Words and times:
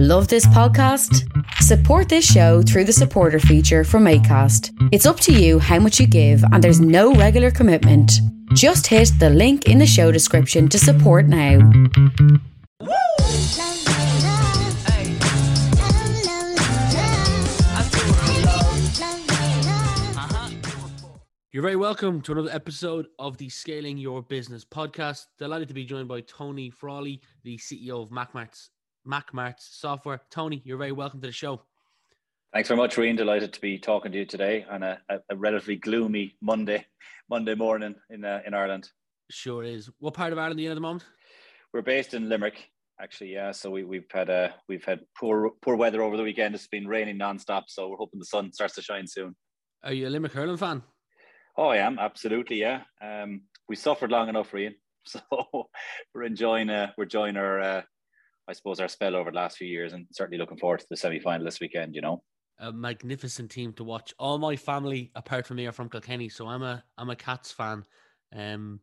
Love 0.00 0.28
this 0.28 0.46
podcast? 0.46 1.28
Support 1.54 2.08
this 2.08 2.24
show 2.24 2.62
through 2.62 2.84
the 2.84 2.92
supporter 2.92 3.40
feature 3.40 3.82
from 3.82 4.04
ACAST. 4.04 4.70
It's 4.92 5.06
up 5.06 5.18
to 5.18 5.32
you 5.32 5.58
how 5.58 5.80
much 5.80 5.98
you 5.98 6.06
give, 6.06 6.40
and 6.52 6.62
there's 6.62 6.80
no 6.80 7.14
regular 7.14 7.50
commitment. 7.50 8.12
Just 8.54 8.86
hit 8.86 9.10
the 9.18 9.28
link 9.28 9.66
in 9.66 9.78
the 9.78 9.88
show 9.88 10.12
description 10.12 10.68
to 10.68 10.78
support 10.78 11.26
now. 11.26 11.58
You're 21.50 21.62
very 21.64 21.74
welcome 21.74 22.20
to 22.20 22.30
another 22.30 22.52
episode 22.52 23.08
of 23.18 23.36
the 23.36 23.48
Scaling 23.48 23.98
Your 23.98 24.22
Business 24.22 24.64
podcast. 24.64 25.26
Delighted 25.40 25.66
to 25.66 25.74
be 25.74 25.84
joined 25.84 26.06
by 26.06 26.20
Tony 26.20 26.70
Frawley, 26.70 27.20
the 27.42 27.56
CEO 27.56 28.00
of 28.00 28.10
MacMarts, 28.10 28.68
MacMarts 29.08 29.80
Software. 29.80 30.20
Tony, 30.30 30.60
you're 30.64 30.76
very 30.76 30.92
welcome 30.92 31.20
to 31.20 31.26
the 31.26 31.32
show. 31.32 31.62
Thanks 32.52 32.68
very 32.68 32.78
much, 32.78 32.96
Rian. 32.96 33.16
Delighted 33.16 33.52
to 33.54 33.60
be 33.60 33.78
talking 33.78 34.12
to 34.12 34.18
you 34.18 34.24
today 34.26 34.66
on 34.70 34.82
a, 34.82 35.00
a, 35.08 35.36
relatively 35.36 35.76
gloomy 35.76 36.36
Monday, 36.40 36.86
Monday 37.28 37.54
morning 37.54 37.94
in 38.10 38.24
uh, 38.24 38.40
in 38.46 38.54
Ireland. 38.54 38.90
Sure 39.30 39.64
is. 39.64 39.90
What 39.98 40.14
part 40.14 40.32
of 40.32 40.38
Ireland 40.38 40.58
are 40.58 40.62
you 40.62 40.68
in 40.68 40.72
at 40.72 40.74
the 40.74 40.80
moment? 40.80 41.04
We're 41.72 41.82
based 41.82 42.14
in 42.14 42.28
Limerick, 42.28 42.70
actually. 43.00 43.34
Yeah, 43.34 43.52
so 43.52 43.70
we, 43.70 43.84
we've 43.84 44.10
had 44.10 44.30
uh, 44.30 44.50
we've 44.68 44.84
had 44.84 45.00
poor 45.18 45.52
poor 45.62 45.76
weather 45.76 46.02
over 46.02 46.16
the 46.16 46.22
weekend. 46.22 46.54
It's 46.54 46.66
been 46.66 46.86
raining 46.86 47.18
nonstop, 47.18 47.64
so 47.68 47.88
we're 47.88 47.96
hoping 47.96 48.18
the 48.18 48.26
sun 48.26 48.52
starts 48.52 48.74
to 48.76 48.82
shine 48.82 49.06
soon. 49.06 49.36
Are 49.84 49.92
you 49.92 50.08
a 50.08 50.10
Limerick 50.10 50.32
hurling 50.32 50.56
fan? 50.56 50.82
Oh, 51.56 51.68
I 51.68 51.78
am 51.78 51.98
absolutely. 51.98 52.60
Yeah, 52.60 52.82
um, 53.02 53.42
we 53.68 53.76
suffered 53.76 54.10
long 54.10 54.28
enough, 54.28 54.52
Ryan. 54.52 54.74
So 55.06 55.20
we're 56.14 56.24
enjoying. 56.24 56.68
Uh, 56.68 56.92
we're 56.96 57.04
enjoying 57.04 57.36
our. 57.36 57.60
Uh, 57.60 57.82
I 58.48 58.52
suppose 58.54 58.80
our 58.80 58.88
spell 58.88 59.14
over 59.14 59.30
the 59.30 59.36
last 59.36 59.58
few 59.58 59.68
years, 59.68 59.92
and 59.92 60.06
certainly 60.10 60.38
looking 60.38 60.56
forward 60.56 60.80
to 60.80 60.86
the 60.88 60.96
semi 60.96 61.20
final 61.20 61.44
this 61.44 61.60
weekend. 61.60 61.94
You 61.94 62.00
know, 62.00 62.22
a 62.58 62.72
magnificent 62.72 63.50
team 63.50 63.72
to 63.74 63.84
watch. 63.84 64.14
All 64.18 64.38
my 64.38 64.56
family, 64.56 65.10
apart 65.14 65.46
from 65.46 65.58
me, 65.58 65.66
are 65.66 65.72
from 65.72 65.90
Kilkenny, 65.90 66.28
so 66.28 66.48
I'm 66.48 66.62
a 66.62 66.82
I'm 66.96 67.10
a 67.10 67.16
Cats 67.16 67.52
fan. 67.52 67.84
Um, 68.34 68.80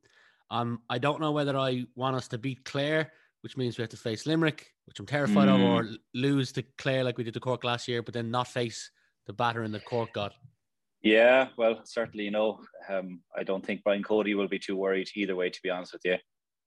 I'm 0.49 0.79
I 0.89 0.99
don't 0.99 1.19
know 1.19 1.31
whether 1.31 1.57
I 1.57 1.85
want 1.95 2.15
us 2.15 2.27
to 2.29 2.37
beat 2.37 2.63
Clare, 2.63 3.11
which 3.41 3.57
means 3.57 3.77
we 3.77 3.81
have 3.81 3.89
to 3.89 3.97
face 3.97 4.25
Limerick, 4.25 4.67
which 4.85 4.99
I'm 4.99 5.05
terrified 5.05 5.47
mm. 5.47 5.55
of, 5.55 5.61
or 5.61 5.89
lose 6.13 6.51
to 6.53 6.63
Clare 6.77 7.03
like 7.03 7.17
we 7.17 7.23
did 7.23 7.33
to 7.33 7.39
Cork 7.39 7.63
last 7.63 7.87
year, 7.87 8.01
but 8.03 8.13
then 8.13 8.31
not 8.31 8.47
face 8.47 8.91
the 9.25 9.33
batter 9.33 9.63
in 9.63 9.71
the 9.71 9.79
Cork 9.79 10.13
got. 10.13 10.33
Yeah, 11.01 11.49
well, 11.55 11.81
certainly, 11.83 12.25
you 12.25 12.31
know, 12.31 12.59
um, 12.89 13.21
I 13.37 13.43
don't 13.43 13.63
think 13.63 13.83
Brian 13.83 14.01
Cody 14.01 14.33
will 14.33 14.47
be 14.47 14.57
too 14.57 14.75
worried 14.75 15.07
either 15.15 15.35
way, 15.35 15.51
to 15.51 15.59
be 15.61 15.69
honest 15.69 15.93
with 15.93 16.01
you. 16.03 16.17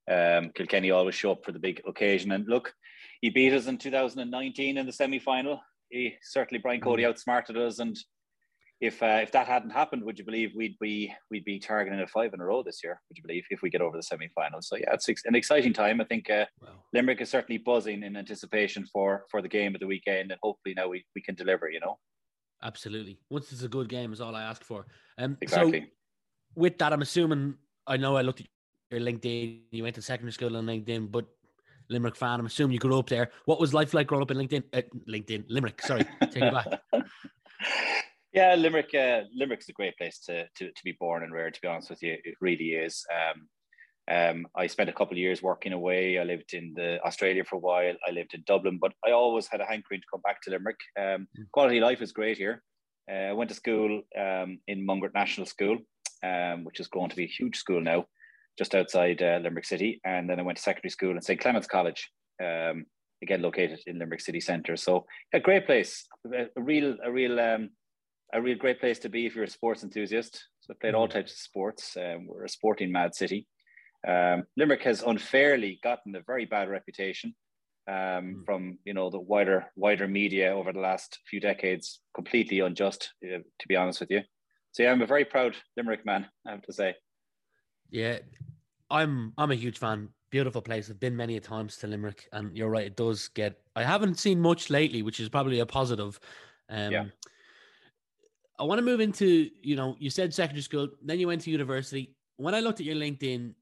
Um, 0.09 0.51
Kilkenny 0.55 0.91
always 0.91 1.15
show 1.15 1.33
up 1.33 1.45
for 1.45 1.53
the 1.53 1.59
big 1.59 1.83
occasion. 1.87 2.33
And 2.33 2.47
look, 2.49 2.73
he 3.21 3.31
beat 3.31 3.53
us 3.53 3.67
in 3.67 3.79
2019 3.79 4.79
in 4.79 4.87
the 4.87 4.93
semi 4.93 5.19
final. 5.19 5.61
He 5.91 6.15
certainly, 6.23 6.61
Brian 6.61 6.81
Cody 6.81 7.03
mm. 7.03 7.09
outsmarted 7.09 7.57
us. 7.57 7.79
And 7.79 7.97
if 8.81 9.03
uh, 9.03 9.21
if 9.23 9.33
that 9.33 9.49
hadn't 9.49 9.71
happened, 9.71 10.05
would 10.05 10.19
you 10.19 10.25
believe 10.25 10.53
we'd 10.55 10.79
be 10.81 11.13
we'd 11.31 11.45
be 11.45 11.59
targeting 11.59 12.01
a 12.01 12.07
five 12.07 12.33
in 12.33 12.41
a 12.41 12.45
row 12.45 12.63
this 12.63 12.81
year? 12.85 13.01
Would 13.09 13.19
you 13.19 13.25
believe 13.27 13.45
if 13.51 13.61
we 13.63 13.71
get 13.71 13.81
over 13.81 13.97
the 13.97 14.03
semi 14.03 14.29
final? 14.29 14.63
So 14.63 14.77
yeah, 14.77 14.95
it's 14.95 15.09
an 15.09 15.35
exciting 15.35 15.73
time. 15.73 16.01
I 16.01 16.05
think 16.05 16.31
uh, 16.31 16.47
wow. 16.63 16.69
Limerick 16.93 17.21
is 17.21 17.31
certainly 17.31 17.59
buzzing 17.59 18.03
in 18.05 18.17
anticipation 18.17 18.87
for 18.93 19.25
for 19.31 19.43
the 19.43 19.49
game 19.49 19.75
of 19.75 19.81
the 19.81 19.87
weekend, 19.87 20.31
and 20.31 20.39
hopefully 20.43 20.75
now 20.77 20.89
we, 20.89 21.05
we 21.17 21.23
can 21.23 21.35
deliver. 21.35 21.69
You 21.69 21.81
know. 21.81 21.99
Absolutely. 22.63 23.19
Once 23.31 23.53
it's 23.53 23.63
a 23.63 23.69
good 23.69 23.89
game, 23.89 24.13
is 24.13 24.21
all 24.21 24.35
I 24.35 24.43
ask 24.43 24.65
for. 24.65 24.87
Um, 25.17 25.39
exactly. 25.41 25.81
So 25.81 25.87
with 26.55 26.79
that, 26.79 26.93
I'm 26.93 27.03
assuming 27.03 27.55
I 27.87 27.97
know 27.97 28.17
I 28.17 28.23
looked 28.23 28.41
at 28.41 28.47
your 28.91 29.01
LinkedIn. 29.01 29.63
You 29.71 29.83
went 29.83 29.95
to 29.97 30.03
secondary 30.03 30.33
school 30.33 30.57
on 30.57 30.67
LinkedIn, 30.67 31.11
but 31.11 31.27
Limerick 31.91 32.17
fan. 32.17 32.41
I'm 32.41 32.47
assuming 32.47 32.75
you 32.75 32.79
grew 32.79 32.99
up 32.99 33.09
there. 33.09 33.31
What 33.47 33.61
was 33.61 33.75
life 33.75 33.95
like 33.95 34.07
growing 34.07 34.23
up 34.23 34.31
in 34.31 34.37
LinkedIn? 34.37 34.65
Uh, 34.73 34.83
LinkedIn, 35.09 35.45
Limerick. 35.49 35.81
Sorry, 35.83 36.05
take 36.31 36.45
it 36.45 36.53
back. 36.53 36.81
Yeah, 38.35 38.55
Limerick. 38.55 38.95
Uh, 38.95 39.23
Limerick's 39.35 39.71
a 39.71 39.73
great 39.73 39.97
place 39.97 40.21
to, 40.27 40.45
to 40.57 40.67
to 40.71 40.85
be 40.85 40.93
born 41.01 41.23
and 41.23 41.33
reared. 41.33 41.55
To 41.55 41.61
be 41.63 41.67
honest 41.67 41.89
with 41.89 42.03
you, 42.03 42.19
it 42.23 42.35
really 42.43 42.73
is. 42.73 43.05
Um, 43.11 43.49
um, 44.11 44.47
I 44.55 44.67
spent 44.67 44.91
a 44.91 44.93
couple 44.93 45.15
of 45.15 45.19
years 45.19 45.43
working 45.43 45.73
away. 45.73 46.19
I 46.19 46.25
lived 46.25 46.53
in 46.53 46.73
the 46.77 47.03
Australia 47.05 47.43
for 47.43 47.57
a 47.57 47.61
while. 47.61 47.95
I 48.07 48.11
lived 48.11 48.35
in 48.35 48.45
Dublin, 48.47 48.79
but 48.81 48.93
I 49.05 49.13
always 49.13 49.49
had 49.49 49.61
a 49.61 49.67
hankering 49.67 50.03
to 50.03 50.07
come 50.13 50.21
back 50.23 50.41
to 50.43 50.51
Limerick. 50.51 50.79
Um, 50.99 51.27
mm. 51.39 51.51
quality 51.53 51.81
life 51.81 52.03
is 52.03 52.13
great 52.13 52.37
here. 52.37 52.63
Uh, 53.11 53.31
I 53.31 53.33
went 53.33 53.49
to 53.49 53.57
school 53.57 54.03
um, 54.17 54.61
in 54.69 54.87
Mungret 54.87 55.15
National 55.15 55.47
School, 55.47 55.79
um, 56.23 56.65
which 56.65 56.81
is 56.81 56.89
going 56.89 57.11
to 57.11 57.17
be 57.17 57.25
a 57.25 57.35
huge 57.39 57.57
school 57.57 57.81
now, 57.81 58.05
just 58.59 58.75
outside 58.75 59.23
uh, 59.23 59.39
Limerick 59.43 59.65
City. 59.65 60.01
And 60.05 60.29
then 60.29 60.41
I 60.41 60.43
went 60.43 60.57
to 60.57 60.63
secondary 60.63 60.91
school 60.91 61.13
in 61.13 61.23
St 61.23 61.41
Clement's 61.41 61.69
College, 61.69 62.11
um, 62.43 62.85
again 63.23 63.41
located 63.41 63.81
in 63.87 63.99
Limerick 63.99 64.21
City 64.21 64.41
Centre. 64.41 64.77
So, 64.77 65.07
a 65.33 65.41
great 65.41 65.67
place, 65.67 66.07
a, 66.35 66.47
a 66.57 66.63
real, 66.63 66.97
a 67.05 67.11
real, 67.11 67.39
um, 67.41 67.71
a 68.35 68.43
real 68.43 68.59
great 68.59 68.81
place 68.81 68.99
to 69.01 69.09
be 69.09 69.27
if 69.27 69.35
you're 69.35 69.45
a 69.45 69.51
sports 69.51 69.85
enthusiast. 69.85 70.45
So, 70.61 70.75
I 70.75 70.77
played 70.81 70.95
all 70.95 71.09
mm. 71.09 71.13
types 71.13 71.33
of 71.33 71.39
sports. 71.39 71.97
we're 71.97 72.45
a 72.45 72.49
sporting 72.49 72.93
mad 72.93 73.15
city. 73.15 73.47
Um, 74.07 74.45
Limerick 74.57 74.83
has 74.83 75.03
unfairly 75.03 75.81
gotten 75.83 76.15
a 76.15 76.23
very 76.27 76.45
bad 76.45 76.69
reputation 76.69 77.35
um, 77.89 77.95
mm. 77.95 78.45
from 78.45 78.79
you 78.85 78.95
know 78.95 79.11
the 79.11 79.19
wider 79.19 79.67
wider 79.77 80.07
media 80.07 80.55
over 80.55 80.73
the 80.73 80.81
last 80.81 81.19
few 81.29 81.41
decades. 81.41 82.01
Completely 82.15 82.61
unjust, 82.61 83.13
uh, 83.25 83.39
to 83.39 83.69
be 83.69 83.77
honest 83.77 84.01
with 84.01 84.11
you. 84.11 84.21
So 84.73 84.83
yeah, 84.83 84.93
I'm 84.93 85.03
a 85.03 85.07
very 85.07 85.25
proud 85.25 85.57
Limerick 85.77 86.05
man. 86.05 86.27
I 86.47 86.53
have 86.53 86.63
to 86.63 86.73
say. 86.73 86.95
Yeah, 87.91 88.19
I'm 88.91 89.33
I'm 89.39 89.51
a 89.51 89.55
huge 89.55 89.79
fan. 89.79 90.09
Beautiful 90.31 90.61
place. 90.61 90.91
I've 90.91 91.01
been 91.01 91.17
many 91.17 91.37
a 91.37 91.41
times 91.41 91.77
to 91.79 91.87
Limerick, 91.87 92.29
and 92.33 92.57
you're 92.57 92.69
right. 92.69 92.87
It 92.87 92.97
does 92.97 93.29
get. 93.29 93.61
I 93.75 93.83
haven't 93.83 94.19
seen 94.19 94.41
much 94.41 94.69
lately, 94.69 95.03
which 95.03 95.21
is 95.21 95.29
probably 95.29 95.61
a 95.61 95.67
positive. 95.67 96.21
Um, 96.69 96.93
yeah. 96.93 97.05
I 98.59 98.65
want 98.65 98.79
to 98.79 98.85
move 98.85 99.01
into 99.01 99.49
you 99.63 99.77
know 99.77 99.97
you 99.99 100.11
said 100.11 100.35
secondary 100.35 100.63
school, 100.63 100.89
then 101.03 101.19
you 101.19 101.27
went 101.27 101.43
to 101.43 101.51
university. 101.51 102.15
When 102.37 102.55
I 102.55 102.61
looked 102.61 102.81
at 102.81 102.87
your 102.87 102.97
LinkedIn, 102.97 103.55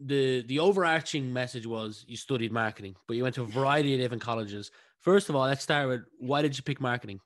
the 0.00 0.42
the 0.42 0.58
overarching 0.58 1.32
message 1.32 1.66
was 1.66 2.04
you 2.08 2.16
studied 2.16 2.52
marketing, 2.52 2.96
but 3.06 3.16
you 3.16 3.22
went 3.22 3.34
to 3.36 3.42
a 3.42 3.46
variety 3.46 3.94
of 3.94 4.00
different 4.00 4.22
colleges. 4.22 4.70
First 5.00 5.28
of 5.28 5.36
all, 5.36 5.46
let's 5.46 5.62
start 5.62 5.88
with 5.88 6.02
why 6.18 6.42
did 6.42 6.56
you 6.56 6.62
pick 6.62 6.80
marketing? 6.80 7.20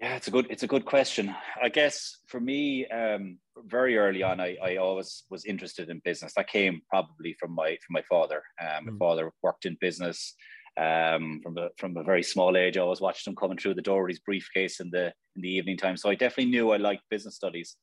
Yeah, 0.00 0.14
it's 0.14 0.28
a 0.28 0.30
good 0.30 0.46
it's 0.50 0.62
a 0.62 0.66
good 0.66 0.84
question. 0.84 1.34
I 1.62 1.68
guess 1.68 2.18
for 2.26 2.40
me, 2.40 2.86
um, 2.86 3.38
very 3.66 3.96
early 3.96 4.22
on, 4.22 4.40
I, 4.40 4.56
I 4.62 4.76
always 4.76 5.24
was 5.30 5.44
interested 5.44 5.90
in 5.90 6.00
business. 6.04 6.32
That 6.36 6.48
came 6.48 6.80
probably 6.88 7.34
from 7.38 7.52
my 7.54 7.76
from 7.86 7.92
my 7.92 8.02
father. 8.08 8.42
Um, 8.60 8.86
my 8.86 8.92
mm. 8.92 8.98
father 8.98 9.32
worked 9.42 9.66
in 9.66 9.76
business 9.80 10.34
um, 10.80 11.40
from 11.42 11.58
a 11.58 11.68
from 11.78 11.96
a 11.96 12.04
very 12.04 12.22
small 12.22 12.56
age. 12.56 12.76
I 12.76 12.80
always 12.80 13.00
watched 13.00 13.26
him 13.26 13.36
coming 13.36 13.58
through 13.58 13.74
the 13.74 13.82
door 13.82 14.02
with 14.02 14.10
his 14.10 14.20
briefcase 14.20 14.80
in 14.80 14.90
the 14.90 15.06
in 15.36 15.42
the 15.42 15.50
evening 15.50 15.76
time. 15.76 15.96
So 15.96 16.10
I 16.10 16.14
definitely 16.14 16.50
knew 16.50 16.70
I 16.70 16.76
liked 16.76 17.02
business 17.10 17.36
studies 17.36 17.76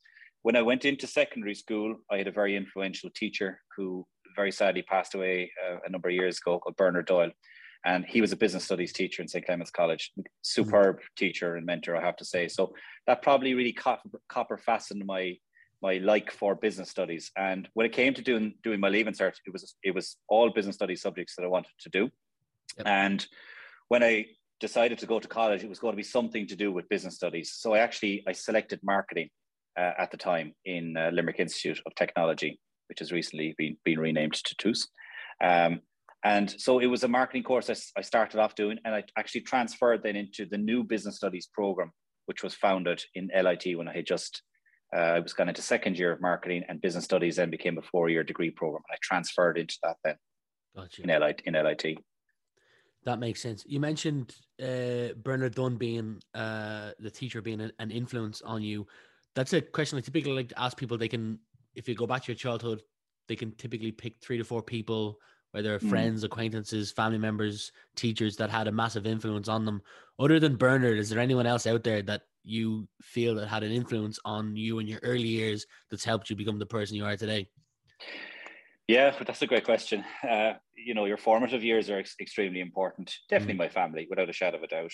when 0.46 0.56
I 0.56 0.62
went 0.62 0.86
into 0.86 1.08
secondary 1.08 1.56
school, 1.56 1.96
I 2.12 2.18
had 2.18 2.28
a 2.28 2.32
very 2.32 2.56
influential 2.56 3.10
teacher 3.16 3.60
who 3.76 4.06
very 4.36 4.52
sadly 4.52 4.84
passed 4.84 5.16
away 5.16 5.52
uh, 5.68 5.78
a 5.84 5.90
number 5.90 6.08
of 6.08 6.14
years 6.14 6.38
ago 6.38 6.60
called 6.60 6.76
Bernard 6.76 7.08
Doyle. 7.08 7.32
And 7.84 8.06
he 8.06 8.22
was 8.22 8.32
a 8.32 8.36
business 8.38 8.64
studies 8.64 8.94
teacher 8.94 9.24
in 9.24 9.28
St. 9.28 9.44
Clement's 9.44 9.72
College. 9.72 10.12
Superb 10.44 10.98
mm-hmm. 10.98 11.06
teacher 11.18 11.56
and 11.56 11.66
mentor, 11.66 11.96
I 11.96 12.06
have 12.06 12.18
to 12.18 12.26
say. 12.26 12.48
So 12.48 12.76
that 13.08 13.24
probably 13.24 13.56
really 13.56 13.74
copper, 13.74 14.08
copper 14.30 14.60
fastened 14.60 15.04
my 15.04 15.36
my 15.86 15.98
like 16.00 16.32
for 16.32 16.56
business 16.56 16.90
studies. 16.90 17.32
And 17.38 17.70
when 17.76 17.86
it 17.86 17.94
came 18.00 18.14
to 18.16 18.24
doing 18.30 18.56
doing 18.64 18.80
my 18.80 18.90
leaving 18.90 19.14
cert, 19.14 19.36
it 19.46 19.54
was 19.54 19.76
it 19.84 19.94
was 19.94 20.18
all 20.28 20.50
business 20.58 20.76
studies 20.76 21.02
subjects 21.02 21.36
that 21.36 21.46
I 21.46 21.54
wanted 21.56 21.76
to 21.86 21.90
do. 21.90 22.04
Yep. 22.78 22.88
And 22.88 23.28
when 23.92 24.04
I 24.04 24.26
decided 24.60 24.98
to 25.00 25.06
go 25.06 25.20
to 25.20 25.28
college, 25.28 25.64
it 25.64 25.70
was 25.70 25.80
going 25.84 25.94
to 25.94 26.04
be 26.04 26.16
something 26.18 26.48
to 26.48 26.56
do 26.56 26.72
with 26.72 26.90
business 26.90 27.16
studies. 27.16 27.48
So 27.62 27.68
I 27.76 27.80
actually 27.80 28.24
I 28.28 28.34
selected 28.34 28.80
marketing 28.84 29.30
uh, 29.82 29.94
at 30.04 30.10
the 30.12 30.18
time 30.18 30.48
in 30.66 30.98
uh, 30.98 31.12
Limerick 31.14 31.40
Institute 31.40 31.82
of 31.86 31.94
Technology, 31.96 32.60
which 32.90 33.00
has 33.00 33.12
recently 33.12 33.54
been, 33.58 33.78
been 33.84 34.00
renamed 34.00 34.38
to 34.48 34.56
TUS. 34.56 34.88
Um, 35.44 35.82
and 36.24 36.50
so 36.66 36.80
it 36.80 36.88
was 36.88 37.04
a 37.04 37.08
marketing 37.20 37.44
course 37.44 37.70
I, 37.70 37.76
I, 38.00 38.02
started 38.02 38.40
off 38.40 38.56
doing, 38.56 38.80
and 38.84 38.96
I 38.96 39.04
actually 39.16 39.42
transferred 39.42 40.02
then 40.02 40.16
into 40.16 40.46
the 40.46 40.58
new 40.58 40.84
business 40.84 41.18
studies 41.18 41.48
program, 41.54 41.92
which 42.26 42.42
was 42.42 42.56
founded 42.56 43.04
in 43.14 43.30
LIT 43.36 43.78
when 43.78 43.88
I 43.88 43.94
had 43.94 44.08
just 44.08 44.42
uh, 44.96 45.16
I 45.16 45.20
was 45.20 45.34
gone 45.34 45.50
into 45.50 45.62
second 45.62 45.98
year 45.98 46.12
of 46.12 46.22
marketing 46.22 46.64
and 46.70 46.82
business 46.82 47.04
studies, 47.04 47.36
then 47.36 47.50
became 47.50 47.78
a 47.78 47.82
four 47.82 48.10
year 48.10 48.24
degree 48.24 48.52
program. 48.52 48.84
And 48.90 48.96
I 48.96 48.98
transferred 49.02 49.58
into 49.58 49.78
that 49.84 49.98
then 50.04 50.16
gotcha. 50.76 51.02
in 51.04 51.10
LIT. 51.10 51.42
In 51.46 51.54
LIT. 51.54 51.98
That 53.04 53.20
makes 53.20 53.42
sense. 53.42 53.64
You 53.68 53.80
mentioned 53.80 54.34
uh, 54.62 55.14
Bernard 55.18 55.54
Dunn 55.56 55.76
being 55.76 56.22
uh, 56.34 56.92
the 57.00 57.12
teacher 57.12 57.42
being 57.42 57.62
an, 57.62 57.72
an 57.78 57.92
influence 57.92 58.42
on 58.42 58.64
you 58.64 58.88
that's 59.36 59.54
a 59.54 59.62
question 59.62 59.98
I 59.98 60.02
typically 60.02 60.32
like 60.32 60.50
to 60.50 60.60
ask 60.60 60.78
people. 60.78 60.98
They 60.98 61.10
can, 61.10 61.40
if 61.76 61.88
you 61.88 61.96
go 61.96 62.08
back 62.08 62.24
to 62.24 62.32
your 62.32 62.38
childhood, 62.38 62.82
they 63.28 63.36
can 63.36 63.52
typically 63.52 63.92
pick 63.92 64.16
three 64.22 64.38
to 64.38 64.44
four 64.44 64.64
people, 64.64 65.20
whether 65.56 65.80
mm. 65.80 65.90
friends, 65.90 66.26
acquaintances, 66.26 66.92
family 66.92 67.18
members, 67.18 67.72
teachers 67.96 68.36
that 68.36 68.50
had 68.50 68.68
a 68.68 68.72
massive 68.74 69.08
influence 69.08 69.48
on 69.48 69.64
them. 69.64 69.82
Other 70.20 70.38
than 70.38 70.58
Bernard, 70.58 70.98
is 70.98 71.10
there 71.10 71.20
anyone 71.20 71.46
else 71.46 71.66
out 71.66 71.82
there 71.82 72.02
that 72.02 72.24
you 72.44 72.90
feel 73.02 73.36
that 73.36 73.48
had 73.48 73.64
an 73.64 73.72
influence 73.72 74.20
on 74.26 74.58
you 74.58 74.80
in 74.80 74.88
your 74.88 75.00
early 75.02 75.30
years 75.30 75.66
that's 75.90 76.04
helped 76.04 76.30
you 76.30 76.36
become 76.36 76.60
the 76.60 76.66
person 76.66 76.98
you 76.98 77.06
are 77.06 77.16
today? 77.16 77.48
Yeah, 78.90 79.16
that's 79.26 79.42
a 79.42 79.48
great 79.48 79.64
question. 79.64 80.04
Uh, 80.30 80.54
you 80.76 80.94
know, 80.94 81.06
your 81.06 81.18
formative 81.18 81.64
years 81.64 81.90
are 81.90 82.00
ex- 82.00 82.18
extremely 82.20 82.60
important. 82.60 83.16
Definitely 83.30 83.56
mm. 83.56 83.60
my 83.60 83.70
family, 83.70 84.08
without 84.10 84.30
a 84.30 84.34
shadow 84.34 84.58
of 84.58 84.64
a 84.64 84.68
doubt. 84.68 84.92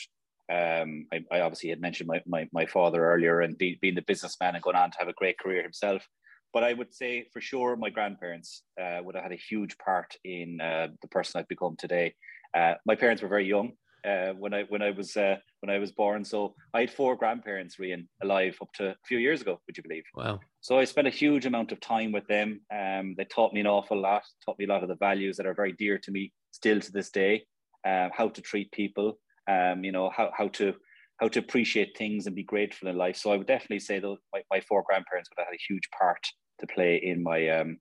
Um, 0.51 1.07
I, 1.11 1.23
I, 1.31 1.41
obviously 1.41 1.69
had 1.69 1.81
mentioned 1.81 2.07
my, 2.07 2.21
my, 2.27 2.47
my 2.53 2.67
father 2.67 3.03
earlier 3.03 3.39
and 3.39 3.57
be, 3.57 3.79
being 3.81 3.95
the 3.95 4.01
businessman 4.03 4.53
and 4.53 4.63
going 4.63 4.75
on 4.75 4.91
to 4.91 4.97
have 4.99 5.07
a 5.07 5.13
great 5.13 5.39
career 5.39 5.63
himself. 5.63 6.05
But 6.53 6.63
I 6.63 6.73
would 6.73 6.93
say 6.93 7.27
for 7.31 7.41
sure 7.41 7.75
my 7.75 7.89
grandparents 7.89 8.63
uh, 8.81 8.99
would 9.03 9.15
have 9.15 9.23
had 9.23 9.31
a 9.31 9.47
huge 9.49 9.77
part 9.77 10.15
in 10.23 10.59
uh, 10.61 10.87
the 11.01 11.07
person 11.07 11.39
I've 11.39 11.47
become 11.47 11.75
today. 11.77 12.13
Uh, 12.55 12.73
my 12.85 12.95
parents 12.95 13.21
were 13.21 13.29
very 13.29 13.45
young 13.45 13.71
uh, 14.05 14.33
when 14.37 14.53
I 14.53 14.63
when 14.63 14.81
I 14.81 14.91
was 14.91 15.15
uh, 15.15 15.37
when 15.61 15.69
I 15.69 15.79
was 15.79 15.91
born, 15.91 16.25
so 16.25 16.55
I 16.73 16.81
had 16.81 16.91
four 16.91 17.15
grandparents, 17.15 17.77
Rian, 17.77 18.07
alive 18.23 18.57
up 18.61 18.69
to 18.75 18.89
a 18.89 18.95
few 19.05 19.19
years 19.19 19.41
ago. 19.41 19.59
Would 19.67 19.77
you 19.77 19.83
believe? 19.83 20.03
Wow. 20.15 20.39
So 20.61 20.77
I 20.79 20.85
spent 20.85 21.07
a 21.07 21.11
huge 21.11 21.45
amount 21.45 21.71
of 21.71 21.79
time 21.79 22.11
with 22.11 22.27
them. 22.27 22.61
Um, 22.73 23.15
they 23.17 23.25
taught 23.25 23.53
me 23.53 23.61
an 23.61 23.67
awful 23.67 23.99
lot. 23.99 24.23
Taught 24.45 24.59
me 24.59 24.65
a 24.65 24.67
lot 24.67 24.83
of 24.83 24.89
the 24.89 24.95
values 24.95 25.37
that 25.37 25.45
are 25.45 25.53
very 25.53 25.73
dear 25.73 25.97
to 25.99 26.11
me 26.11 26.31
still 26.51 26.79
to 26.79 26.91
this 26.91 27.09
day. 27.11 27.45
Uh, 27.85 28.09
how 28.13 28.29
to 28.29 28.41
treat 28.41 28.71
people. 28.71 29.19
Um, 29.49 29.83
you 29.83 29.91
know 29.91 30.09
how 30.09 30.31
how 30.35 30.47
to 30.49 30.73
how 31.19 31.27
to 31.27 31.39
appreciate 31.39 31.95
things 31.95 32.25
and 32.25 32.35
be 32.35 32.43
grateful 32.43 32.89
in 32.89 32.97
life. 32.97 33.15
So 33.15 33.31
I 33.31 33.37
would 33.37 33.47
definitely 33.47 33.79
say 33.79 33.99
that 33.99 34.17
my, 34.33 34.41
my 34.49 34.61
four 34.61 34.83
grandparents 34.87 35.29
would 35.29 35.39
have 35.39 35.47
had 35.47 35.55
a 35.55 35.73
huge 35.73 35.87
part 35.97 36.25
to 36.61 36.67
play 36.67 36.97
in 36.97 37.21
my 37.21 37.47
um, 37.49 37.77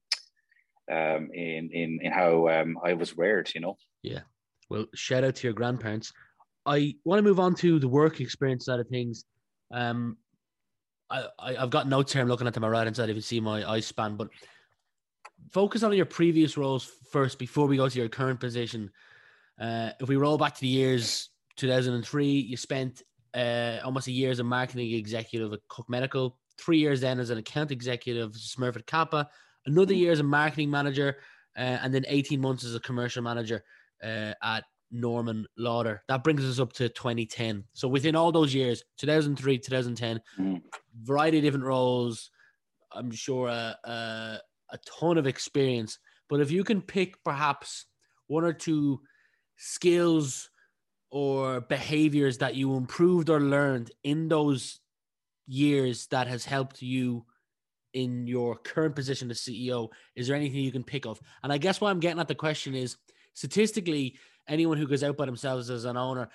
um, 0.91 1.31
in 1.33 1.71
in 1.73 2.01
in 2.03 2.13
how 2.13 2.49
um, 2.49 2.79
I 2.85 2.95
was 2.95 3.17
reared. 3.17 3.51
You 3.55 3.61
know. 3.61 3.77
Yeah. 4.03 4.21
Well, 4.69 4.87
shout 4.95 5.25
out 5.25 5.37
to 5.37 5.47
your 5.47 5.55
grandparents. 5.55 6.13
I 6.67 6.95
want 7.05 7.19
to 7.19 7.23
move 7.23 7.41
on 7.41 7.55
to 7.57 7.79
the 7.79 7.89
work 7.89 8.21
experience 8.21 8.67
side 8.67 8.81
of 8.81 8.89
things. 8.89 9.25
Um, 9.73 10.17
I, 11.09 11.27
I 11.39 11.53
have 11.55 11.71
got 11.71 11.89
notes 11.89 12.13
here. 12.13 12.23
I'm 12.23 12.29
looking 12.29 12.47
at 12.47 12.55
them 12.55 12.63
my 12.63 12.69
right 12.69 12.85
hand 12.85 12.97
side. 12.97 13.11
If 13.11 13.17
you 13.17 13.23
see 13.23 13.41
my 13.41 13.69
eye 13.69 13.81
span, 13.81 14.17
but 14.17 14.29
focus 15.51 15.83
on 15.83 15.93
your 15.93 16.07
previous 16.07 16.57
roles 16.57 16.91
first 17.11 17.39
before 17.39 17.67
we 17.67 17.77
go 17.77 17.89
to 17.89 17.99
your 17.99 18.09
current 18.09 18.41
position. 18.41 18.91
Uh, 19.61 19.91
if 20.01 20.09
we 20.09 20.17
roll 20.17 20.39
back 20.39 20.55
to 20.55 20.61
the 20.61 20.69
years 20.69 21.31
2003, 21.57 22.27
you 22.27 22.57
spent 22.57 23.03
uh, 23.35 23.79
almost 23.85 24.09
a 24.09 24.13
year 24.13 24.31
as 24.31 24.39
a 24.39 24.45
marketing 24.45 24.93
executive 24.93 25.53
at 25.53 25.61
Cook 25.69 25.89
Medical, 25.89 26.39
three 26.61 26.79
years 26.79 27.01
then 27.01 27.19
as 27.19 27.31
an 27.31 27.39
account 27.39 27.71
executive 27.71 28.31
at 28.31 28.41
Smurfit 28.41 28.87
Kappa, 28.87 29.29
another 29.67 29.95
year 29.95 30.13
as 30.13 30.21
a 30.21 30.25
marketing 30.25 30.71
manager, 30.71 31.17
uh, 31.57 31.79
and 31.83 31.93
then 31.93 32.05
18 32.09 32.41
months 32.41 32.65
as 32.65 32.75
a 32.75 32.81
commercial 32.81 33.23
manager 33.23 33.65
uh, 34.03 34.33
at 34.43 34.65
Norman 34.91 35.47
Lauder. 35.57 36.03
That 36.09 36.25
brings 36.25 36.45
us 36.45 36.59
up 36.59 36.73
to 36.75 36.89
2010. 36.89 37.65
So 37.73 37.89
within 37.89 38.17
all 38.17 38.33
those 38.33 38.55
years, 38.55 38.85
2003, 38.99 39.59
2010, 39.59 40.21
mm. 40.39 40.63
variety 41.03 41.39
of 41.39 41.45
different 41.45 41.65
roles. 41.65 42.31
I'm 42.93 43.11
sure 43.11 43.49
a, 43.49 43.77
a, 43.85 44.39
a 44.71 44.79
ton 45.01 45.19
of 45.19 45.27
experience. 45.27 45.99
But 46.29 46.41
if 46.41 46.51
you 46.51 46.65
can 46.65 46.83
pick 46.83 47.23
perhaps 47.25 47.87
one 48.27 48.45
or 48.45 48.53
two 48.53 49.01
skills 49.57 50.51
or 51.11 51.61
behaviors 51.61 52.39
that 52.39 52.55
you 52.55 52.77
improved 52.77 53.31
or 53.31 53.41
learned 53.41 53.91
in 54.05 54.29
those 54.29 54.81
years 55.51 56.07
that 56.07 56.29
has 56.29 56.45
helped 56.45 56.81
you 56.81 57.27
in 57.93 58.27
your 58.27 58.57
current 58.57 58.95
position 58.95 59.31
as 59.31 59.41
CEO? 59.41 59.89
Is 60.15 60.29
there 60.29 60.37
anything 60.37 60.61
you 60.61 60.73
can 60.73 60.85
pick 60.85 61.07
of? 61.07 61.21
And 61.43 61.53
I 61.53 61.59
guess 61.59 61.81
what 61.81 61.91
I'm 61.91 62.01
getting 62.01 62.21
at 62.21 62.29
the 62.29 62.35
question 62.35 62.75
is 62.75 62.97
statistically, 63.35 64.17
anyone 64.49 64.79
who 64.79 64.87
goes 64.87 65.03
out 65.03 65.17
by 65.17 65.27
themselves 65.27 65.69
as 65.69 65.85
an 65.85 65.97
owner, 65.97 66.29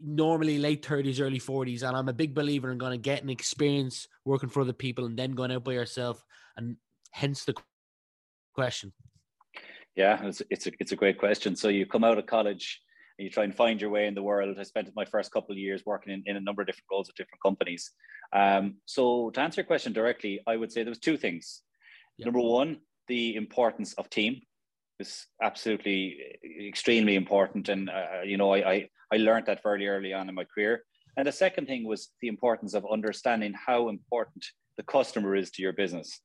normally 0.00 0.58
late 0.58 0.86
30s, 0.86 1.20
early 1.20 1.40
40s. 1.40 1.82
And 1.82 1.96
I'm 1.96 2.08
a 2.08 2.12
big 2.12 2.34
believer 2.34 2.70
in 2.70 2.78
going 2.78 2.92
to 2.92 2.98
get 2.98 3.22
an 3.22 3.30
experience 3.30 4.06
working 4.24 4.48
for 4.48 4.60
other 4.60 4.72
people 4.72 5.06
and 5.06 5.18
then 5.18 5.32
going 5.32 5.50
out 5.50 5.64
by 5.64 5.72
yourself. 5.72 6.24
And 6.56 6.76
hence 7.10 7.44
the 7.44 7.54
question. 8.54 8.92
Yeah, 9.96 10.22
it's, 10.24 10.42
it's, 10.50 10.66
a, 10.66 10.70
it's 10.78 10.92
a 10.92 10.96
great 10.96 11.18
question. 11.18 11.56
So 11.56 11.68
you 11.68 11.86
come 11.86 12.04
out 12.04 12.18
of 12.18 12.26
college 12.26 12.82
you 13.18 13.30
try 13.30 13.44
and 13.44 13.54
find 13.54 13.80
your 13.80 13.90
way 13.90 14.06
in 14.06 14.14
the 14.14 14.22
world. 14.22 14.56
I 14.58 14.62
spent 14.62 14.90
my 14.94 15.04
first 15.04 15.32
couple 15.32 15.52
of 15.52 15.58
years 15.58 15.82
working 15.86 16.12
in, 16.12 16.22
in 16.26 16.36
a 16.36 16.40
number 16.40 16.62
of 16.62 16.66
different 16.66 16.86
roles 16.90 17.08
at 17.08 17.14
different 17.14 17.42
companies. 17.42 17.90
Um, 18.32 18.76
so 18.84 19.30
to 19.30 19.40
answer 19.40 19.60
your 19.60 19.66
question 19.66 19.92
directly, 19.92 20.40
I 20.46 20.56
would 20.56 20.72
say 20.72 20.82
there 20.82 20.90
was 20.90 20.98
two 20.98 21.16
things. 21.16 21.62
Yep. 22.18 22.26
Number 22.26 22.40
one, 22.40 22.78
the 23.08 23.36
importance 23.36 23.94
of 23.94 24.10
team 24.10 24.42
is 24.98 25.26
absolutely 25.42 26.18
extremely 26.66 27.14
important, 27.14 27.68
and 27.68 27.90
uh, 27.90 28.22
you 28.24 28.36
know 28.36 28.52
I, 28.52 28.70
I 28.72 28.88
I 29.12 29.16
learned 29.18 29.46
that 29.46 29.62
very 29.62 29.86
early 29.88 30.12
on 30.12 30.28
in 30.28 30.34
my 30.34 30.44
career. 30.44 30.82
And 31.16 31.26
the 31.26 31.32
second 31.32 31.66
thing 31.66 31.86
was 31.86 32.10
the 32.20 32.28
importance 32.28 32.74
of 32.74 32.84
understanding 32.90 33.54
how 33.54 33.88
important 33.88 34.44
the 34.76 34.82
customer 34.82 35.34
is 35.34 35.50
to 35.52 35.62
your 35.62 35.72
business. 35.72 36.20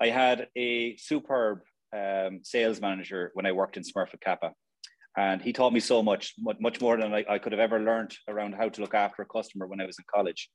I 0.00 0.08
had 0.08 0.48
a 0.56 0.96
superb 0.96 1.60
um, 1.96 2.40
sales 2.42 2.80
manager 2.80 3.30
when 3.34 3.46
I 3.46 3.52
worked 3.52 3.76
in 3.76 3.84
Smurfit 3.84 4.20
Kappa 4.20 4.52
and 5.16 5.40
he 5.40 5.52
taught 5.52 5.72
me 5.72 5.80
so 5.80 6.02
much, 6.02 6.34
much 6.38 6.80
more 6.80 6.96
than 6.96 7.14
I, 7.14 7.24
I 7.28 7.38
could 7.38 7.52
have 7.52 7.60
ever 7.60 7.80
learned 7.80 8.16
around 8.28 8.54
how 8.54 8.68
to 8.68 8.80
look 8.80 8.94
after 8.94 9.22
a 9.22 9.26
customer 9.26 9.66
when 9.66 9.80
I 9.80 9.86
was 9.86 9.98
in 9.98 10.04
college, 10.12 10.50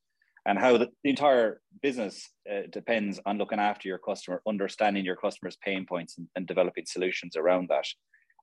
and 0.46 0.60
how 0.60 0.78
the, 0.78 0.90
the 1.04 1.10
entire 1.10 1.62
business 1.82 2.30
uh, 2.52 2.62
depends 2.72 3.20
on 3.26 3.38
looking 3.38 3.60
after 3.60 3.88
your 3.88 4.00
customer, 4.00 4.42
understanding 4.48 5.06
your 5.06 5.16
customer's 5.16 5.58
pain 5.64 5.86
points, 5.86 6.18
and, 6.18 6.28
and, 6.36 6.48
developing 6.48 6.86
solutions 6.86 7.36
around 7.36 7.70
that. 7.70 7.86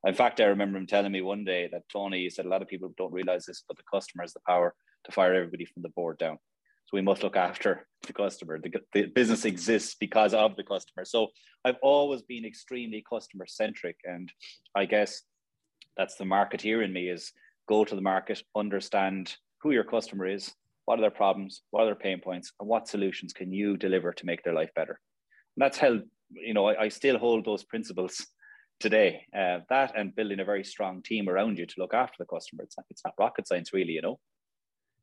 In 0.07 0.15
fact, 0.15 0.41
I 0.41 0.45
remember 0.45 0.79
him 0.79 0.87
telling 0.87 1.13
me 1.13 1.21
one 1.21 1.45
day 1.45 1.69
that 1.73 1.83
Tony 1.93 2.31
said 2.31 2.47
a 2.47 2.49
lot 2.49 2.63
of 2.63 2.69
people 2.69 2.93
don't 2.97 3.13
realize 3.13 3.47
this, 3.47 3.65
but 3.67 3.77
the 3.77 3.83
customer 3.93 4.23
has 4.23 4.33
the 4.33 4.41
power 4.47 4.75
to 5.05 5.13
fire 5.13 5.35
everybody 5.35 5.65
from 5.65 5.83
the 5.83 5.89
board 5.91 6.19
down. 6.19 6.39
So 6.87 6.97
we 6.97 7.03
must 7.03 7.25
look 7.25 7.37
after 7.37 7.87
the 8.07 8.13
customer. 8.13 8.61
The, 8.61 8.73
the 8.93 9.07
business 9.07 9.45
exists 9.45 9.97
because 9.99 10.33
of 10.33 10.55
the 10.55 10.63
customer. 10.63 11.05
So 11.05 11.29
I've 11.65 11.79
always 11.83 12.23
been 12.23 12.45
extremely 12.45 13.05
customer 13.11 13.47
centric, 13.49 13.97
and 14.05 14.31
I 14.77 14.85
guess 14.85 15.23
that's 15.97 16.17
the 16.17 16.25
marketeer 16.25 16.85
in 16.85 16.93
me 16.93 17.09
is 17.09 17.33
go 17.69 17.85
to 17.85 17.95
the 17.95 18.01
market, 18.01 18.43
understand 18.55 19.37
who 19.63 19.73
your 19.73 19.85
customer 19.85 20.27
is, 20.27 20.53
what 20.85 20.99
are 20.99 21.03
their 21.03 21.11
problems, 21.11 21.63
what 21.71 21.83
are 21.83 21.87
their 21.87 21.95
pain 21.95 22.21
points, 22.21 22.53
and 22.61 22.69
what 22.69 22.89
solutions 22.89 23.33
can 23.33 23.53
you 23.53 23.77
deliver 23.77 24.13
to 24.13 24.27
make 24.27 24.43
their 24.45 24.55
life 24.55 24.71
better. 24.75 25.01
And 25.57 25.63
that's 25.65 25.79
held, 25.79 26.03
you 26.31 26.55
know, 26.55 26.67
I, 26.67 26.85
I 26.85 26.89
still 26.89 27.19
hold 27.19 27.45
those 27.45 27.65
principles 27.65 28.27
today. 28.79 29.23
Uh, 29.37 29.61
that 29.69 29.93
and 29.97 30.15
building 30.15 30.41
a 30.41 30.45
very 30.45 30.65
strong 30.65 31.03
team 31.03 31.29
around 31.29 31.59
you 31.59 31.67
to 31.67 31.75
look 31.79 31.95
after 31.95 32.17
the 32.19 32.27
customer. 32.27 32.63
It's 32.63 32.77
not, 32.77 32.87
it's 32.91 33.03
not 33.05 33.15
rocket 33.19 33.49
science, 33.49 33.73
really, 33.73 33.93
you 33.93 34.03
know. 34.03 34.19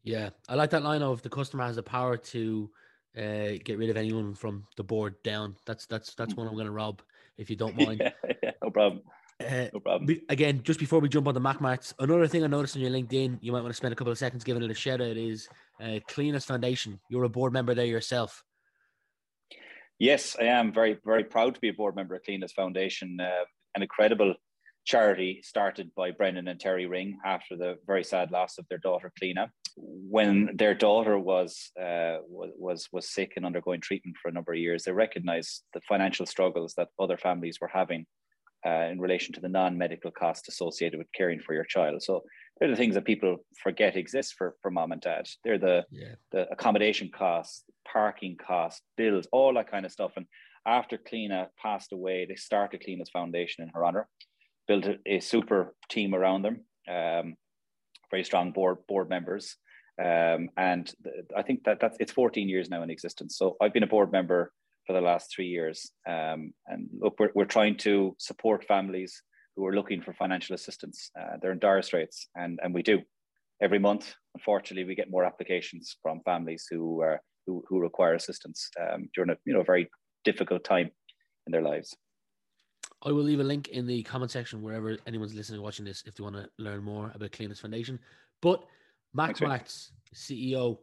Yeah, 0.04 0.30
I 0.50 0.56
like 0.56 0.70
that 0.72 0.84
line 0.84 1.02
of 1.02 1.22
the 1.22 1.30
customer 1.30 1.64
has 1.66 1.78
the 1.78 1.84
power 1.84 2.18
to 2.18 2.70
uh, 3.18 3.58
get 3.64 3.78
rid 3.78 3.90
of 3.90 3.98
anyone 3.98 4.36
from 4.36 4.66
the 4.76 4.84
board 4.84 5.16
down. 5.24 5.56
That's 5.66 5.86
that's 5.86 6.14
that's 6.16 6.36
one 6.36 6.48
I'm 6.48 6.56
going 6.56 6.66
to 6.66 6.72
rob 6.72 7.02
if 7.38 7.50
you 7.50 7.56
don't 7.56 7.78
mind. 7.78 8.02
yeah, 8.02 8.34
yeah, 8.44 8.52
no 8.62 8.70
problem. 8.70 9.02
Uh, 9.44 9.70
no 9.74 9.80
problem. 9.80 10.22
Again, 10.30 10.62
just 10.64 10.80
before 10.80 11.00
we 11.00 11.10
jump 11.10 11.28
on 11.28 11.34
the 11.34 11.40
Mac 11.40 11.62
Marts, 11.62 11.94
another 12.00 12.28
thing 12.28 12.44
I 12.44 12.48
noticed 12.48 12.76
on 12.76 12.82
your 12.82 12.92
LinkedIn, 12.92 13.40
you 13.42 13.52
might 13.52 13.62
want 13.62 13.72
to 13.72 13.78
spend 13.78 13.94
a 13.94 13.96
couple 13.96 14.12
of 14.12 14.18
seconds 14.18 14.44
giving 14.44 14.64
it 14.64 14.72
a 14.72 14.74
shout 14.74 15.02
out 15.02 15.18
is 15.18 15.50
uh, 15.82 16.00
Cliona's 16.10 16.46
Foundation. 16.46 17.00
You're 17.10 17.24
a 17.24 17.30
board 17.30 17.54
member 17.54 17.74
there 17.74 17.86
yourself. 17.86 18.44
Yes, 20.00 20.36
I 20.40 20.46
am 20.46 20.74
very, 20.74 20.98
very 21.06 21.24
proud 21.24 21.56
to 21.56 21.62
be 21.62 21.70
a 21.70 21.74
board 21.74 21.96
member 21.96 22.16
of 22.16 22.24
Cliona's 22.24 22.52
Foundation, 22.52 23.18
uh, 23.20 23.46
an 23.76 23.82
incredible 23.82 24.36
charity 24.86 25.42
started 25.44 25.92
by 25.96 26.12
Brendan 26.12 26.48
and 26.48 26.60
Terry 26.60 26.86
Ring 26.86 27.18
after 27.26 27.56
the 27.56 27.78
very 27.88 28.04
sad 28.04 28.32
loss 28.32 28.58
of 28.58 28.68
their 28.70 28.80
daughter 28.80 29.12
Cliona. 29.22 29.50
When 29.78 30.52
their 30.56 30.74
daughter 30.74 31.18
was, 31.18 31.72
uh, 31.82 32.18
was 32.28 32.90
was 32.92 33.10
sick 33.10 33.34
and 33.38 33.46
undergoing 33.46 33.82
treatment 33.82 34.18
for 34.22 34.28
a 34.28 34.32
number 34.32 34.54
of 34.54 34.60
years, 34.60 34.84
they 34.84 34.92
recognised 34.92 35.64
the 35.74 35.82
financial 35.82 36.26
struggles 36.26 36.74
that 36.76 36.90
other 37.00 37.18
families 37.18 37.60
were 37.62 37.72
having 37.74 38.06
uh, 38.66 38.88
in 38.92 39.00
relation 39.00 39.34
to 39.34 39.42
the 39.42 39.50
non-medical 39.50 40.12
costs 40.12 40.48
associated 40.48 40.98
with 40.98 41.12
caring 41.14 41.40
for 41.40 41.54
your 41.54 41.66
child. 41.66 42.02
So 42.02 42.24
they're 42.60 42.70
the 42.70 42.76
things 42.76 42.96
that 42.96 43.06
people 43.06 43.38
forget 43.62 43.96
exist 43.96 44.36
for, 44.38 44.56
for 44.62 44.72
mom 44.72 44.92
and 44.92 45.02
dad. 45.02 45.28
They're 45.44 45.58
the 45.58 45.86
yeah. 45.92 46.16
the 46.32 46.50
accommodation 46.52 47.10
costs, 47.14 47.64
parking 47.92 48.38
costs, 48.38 48.82
bills, 48.96 49.28
all 49.32 49.54
that 49.56 49.70
kind 49.70 49.86
of 49.86 49.92
stuff. 49.92 50.14
And 50.16 50.26
after 50.66 50.98
Cliona 50.98 51.48
passed 51.62 51.92
away, 51.92 52.26
they 52.26 52.36
started 52.36 52.82
Cliona's 52.82 53.10
Foundation 53.10 53.64
in 53.64 53.72
her 53.74 53.84
honor, 53.84 54.08
built 54.68 54.86
a, 54.86 54.98
a 55.06 55.20
super 55.20 55.76
team 55.90 56.16
around 56.16 56.44
them, 56.44 56.62
um, 56.88 57.36
very 58.12 58.24
strong 58.24 58.52
board 58.52 58.78
board 58.88 59.10
members. 59.10 59.58
Um, 60.02 60.50
and 60.58 60.92
I 61.36 61.44
think 61.44 61.66
that 61.66 61.80
that's 61.80 61.98
it's 62.00 62.12
14 62.12 62.50
years 62.50 62.70
now 62.70 62.82
in 62.82 62.90
existence. 62.90 63.38
So 63.38 63.58
I've 63.62 63.74
been 63.74 63.84
a 63.84 63.88
board 63.88 64.12
member 64.12 64.52
for 64.86 64.94
the 64.94 65.02
last 65.02 65.32
three 65.34 65.48
years. 65.48 65.92
Um, 66.08 66.54
and 66.68 66.90
look, 67.00 67.16
we're, 67.20 67.32
we're 67.34 67.46
trying 67.46 67.78
to 67.78 68.16
support 68.20 68.66
families 68.66 69.22
who 69.56 69.66
are 69.66 69.76
looking 69.76 70.02
for 70.02 70.14
financial 70.14 70.56
assistance. 70.56 71.12
Uh, 71.20 71.38
they're 71.42 71.52
in 71.52 71.60
dire 71.60 71.82
straits, 71.82 72.28
and, 72.36 72.60
and 72.64 72.74
we 72.74 72.84
do. 72.84 73.02
Every 73.62 73.80
month, 73.80 74.14
unfortunately, 74.36 74.86
we 74.86 74.96
get 74.96 75.12
more 75.12 75.24
applications 75.24 75.96
from 76.02 76.22
families 76.26 76.66
who, 76.70 77.04
uh, 77.04 77.18
who, 77.46 77.64
who 77.68 77.80
require 77.80 78.16
assistance 78.16 78.70
um, 78.82 79.10
during 79.16 79.30
a 79.30 79.38
you 79.46 79.54
know, 79.54 79.64
very 79.64 79.90
difficult 80.24 80.64
time 80.64 80.90
in 81.46 81.52
their 81.52 81.62
lives. 81.62 81.96
I 83.06 83.12
will 83.12 83.24
leave 83.24 83.40
a 83.40 83.44
link 83.44 83.68
in 83.70 83.86
the 83.86 84.02
comment 84.04 84.32
section 84.32 84.62
wherever 84.62 84.98
anyone's 85.06 85.36
listening 85.36 85.60
or 85.60 85.64
watching 85.64 85.86
this 85.86 86.04
if 86.06 86.16
they 86.16 86.24
want 86.24 86.36
to 86.36 86.48
learn 86.58 86.84
more 86.84 87.12
about 87.14 87.32
Cliona's 87.32 87.60
Foundation. 87.60 88.00
But 88.42 88.64
Max 89.14 89.42
Max, 89.42 89.92
CEO, 90.16 90.80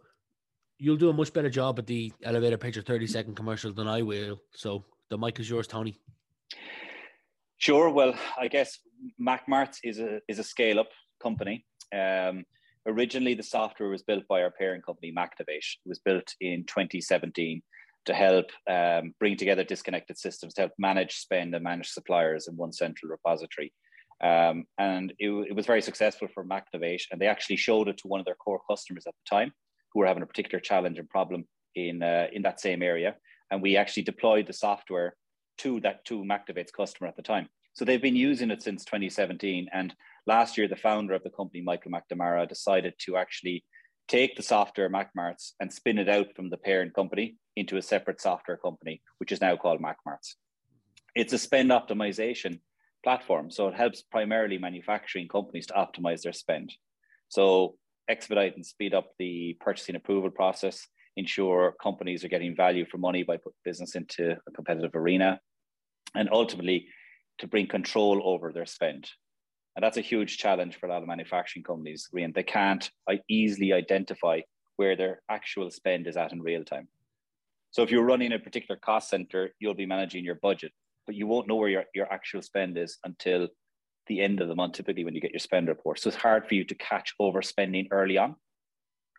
you'll 0.81 0.97
do 0.97 1.11
a 1.11 1.13
much 1.13 1.33
better 1.33 1.51
job 1.51 1.79
at 1.79 1.87
the 1.87 2.13
elevator 2.25 2.57
pitch 2.57 2.77
or 2.77 2.83
30 2.83 3.07
second 3.07 3.35
commercial 3.37 3.73
than 3.73 3.87
I 3.87 4.03
will. 4.03 4.41
So 4.55 4.85
the 5.11 5.19
mic 5.19 5.39
is 5.39 5.49
yours, 5.49 5.67
Tony. 5.67 5.99
Sure. 7.59 7.91
Well, 7.91 8.15
I 8.39 8.49
guess 8.49 8.79
MacMarts 9.21 9.79
is 9.85 10.01
a 10.01 10.21
is 10.29 10.39
a 10.39 10.45
scale 10.45 10.81
up 10.81 10.89
company. 11.23 11.67
Um, 11.95 12.45
originally, 12.87 13.35
the 13.35 13.43
software 13.43 13.91
was 13.91 14.03
built 14.03 14.27
by 14.29 14.43
our 14.43 14.51
parent 14.51 14.85
company, 14.85 15.13
Mactivate. 15.13 15.77
It 15.85 15.89
was 15.89 15.99
built 15.99 16.35
in 16.41 16.65
2017 16.65 17.63
to 18.07 18.15
help 18.15 18.47
um, 18.69 19.15
bring 19.21 19.37
together 19.37 19.63
disconnected 19.63 20.17
systems 20.17 20.55
to 20.55 20.63
help 20.63 20.73
manage 20.79 21.17
spend 21.17 21.55
and 21.55 21.63
manage 21.63 21.91
suppliers 21.91 22.49
in 22.49 22.57
one 22.57 22.73
central 22.73 23.11
repository. 23.11 23.75
Um, 24.23 24.65
and 24.79 25.13
it, 25.19 25.31
it, 25.49 25.57
was 25.57 25.67
very 25.67 25.83
successful 25.83 26.29
for 26.33 26.45
Mactivate, 26.45 27.03
and 27.11 27.21
they 27.21 27.27
actually 27.27 27.57
showed 27.57 27.89
it 27.89 27.99
to 27.99 28.09
one 28.09 28.21
of 28.21 28.27
their 28.27 28.35
core 28.35 28.61
customers 28.69 29.05
at 29.07 29.15
the 29.15 29.37
time, 29.37 29.53
who 29.93 30.01
were 30.01 30.07
having 30.07 30.23
a 30.23 30.27
particular 30.27 30.61
challenge 30.61 30.99
and 30.99 31.09
problem 31.09 31.45
in 31.75 32.03
uh, 32.03 32.27
in 32.33 32.43
that 32.43 32.61
same 32.61 32.83
area. 32.83 33.17
And 33.51 33.63
we 33.63 33.77
actually 33.77 34.05
deployed 34.05 34.47
the 34.47 34.53
software 34.53 35.17
to 35.59 35.81
that 35.81 36.05
to 36.07 36.25
Mactivate's 36.25 36.73
customer 36.73 37.09
at 37.09 37.17
the 37.17 37.23
time. 37.23 37.49
So 37.75 37.85
they've 37.85 38.03
been 38.03 38.17
using 38.17 38.51
it 38.51 38.63
since 38.63 38.85
2017. 38.85 39.69
And 39.73 39.95
last 40.27 40.57
year, 40.57 40.69
the 40.69 40.77
founder 40.77 41.15
of 41.15 41.23
the 41.23 41.31
company, 41.31 41.63
Michael 41.63 41.93
McNamara, 41.93 42.49
decided 42.49 42.95
to 43.01 43.17
actually 43.17 43.65
take 44.09 44.37
the 44.37 44.43
software 44.43 44.91
MacMarts 44.91 45.53
and 45.61 45.73
spin 45.73 45.99
it 45.99 46.09
out 46.09 46.35
from 46.35 46.51
the 46.51 46.57
parent 46.57 46.95
company 46.95 47.37
into 47.57 47.77
a 47.77 47.83
separate 47.83 48.21
software 48.21 48.57
company, 48.57 49.03
which 49.19 49.33
is 49.33 49.41
now 49.41 49.57
called 49.57 49.81
MacMarts. 49.81 50.35
It's 51.15 51.33
a 51.33 51.39
spend 51.39 51.71
optimization 51.71 52.61
platform. 53.05 53.51
So 53.51 53.69
it 53.69 53.75
helps 53.75 54.03
primarily 54.03 54.59
manufacturing 54.59 55.29
companies 55.29 55.67
to 55.67 55.75
optimize 55.75 56.23
their 56.23 56.33
spend. 56.33 56.73
So 57.29 57.77
expedite 58.11 58.57
and 58.57 58.67
speed 58.67 58.93
up 58.95 59.13
the 59.19 59.57
purchasing 59.61 59.97
approval 59.97 60.31
process, 60.31 60.87
ensure 61.17 61.75
companies 61.83 62.25
are 62.25 62.29
getting 62.29 62.57
value 62.57 62.85
for 62.85 62.99
money 62.99 63.23
by 63.23 63.37
putting 63.37 63.57
business 63.65 63.95
into 63.95 64.37
a 64.47 64.51
competitive 64.53 64.95
arena, 64.95 65.41
and 66.15 66.29
ultimately 66.33 66.87
to 67.39 67.47
bring 67.47 67.67
control 67.67 68.21
over 68.25 68.53
their 68.53 68.67
spend. 68.67 69.09
And 69.77 69.85
that's 69.85 69.97
a 69.97 70.03
huge 70.03 70.39
challenge 70.39 70.77
for 70.77 70.87
a 70.87 70.91
lot 70.91 71.03
of 71.03 71.09
manufacturing 71.09 71.63
companies. 71.63 72.09
And 72.13 72.35
they 72.35 72.43
can't 72.43 72.91
uh, 73.11 73.17
easily 73.29 73.73
identify 73.73 74.41
where 74.77 74.97
their 74.97 75.23
actual 75.31 75.71
spend 75.71 76.07
is 76.07 76.17
at 76.17 76.33
in 76.33 76.43
real 76.43 76.65
time. 76.65 76.89
So 77.71 77.83
if 77.83 77.91
you're 77.91 78.05
running 78.05 78.33
a 78.33 78.39
particular 78.39 78.79
cost 78.79 79.09
center, 79.09 79.51
you'll 79.61 79.75
be 79.75 79.87
managing 79.87 80.25
your 80.25 80.35
budget, 80.43 80.73
but 81.07 81.15
you 81.15 81.27
won't 81.27 81.47
know 81.47 81.55
where 81.55 81.69
your, 81.69 81.85
your 81.95 82.13
actual 82.13 82.43
spend 82.43 82.77
is 82.77 82.99
until 83.05 83.49
the 84.11 84.21
end 84.21 84.41
of 84.41 84.49
the 84.49 84.57
month, 84.57 84.75
typically 84.75 85.05
when 85.05 85.15
you 85.15 85.21
get 85.21 85.31
your 85.31 85.39
spend 85.39 85.69
report. 85.69 86.01
So 86.01 86.09
it's 86.09 86.17
hard 86.17 86.47
for 86.47 86.55
you 86.55 86.65
to 86.65 86.75
catch 86.75 87.15
overspending 87.21 87.87
early 87.93 88.19
on. 88.19 88.35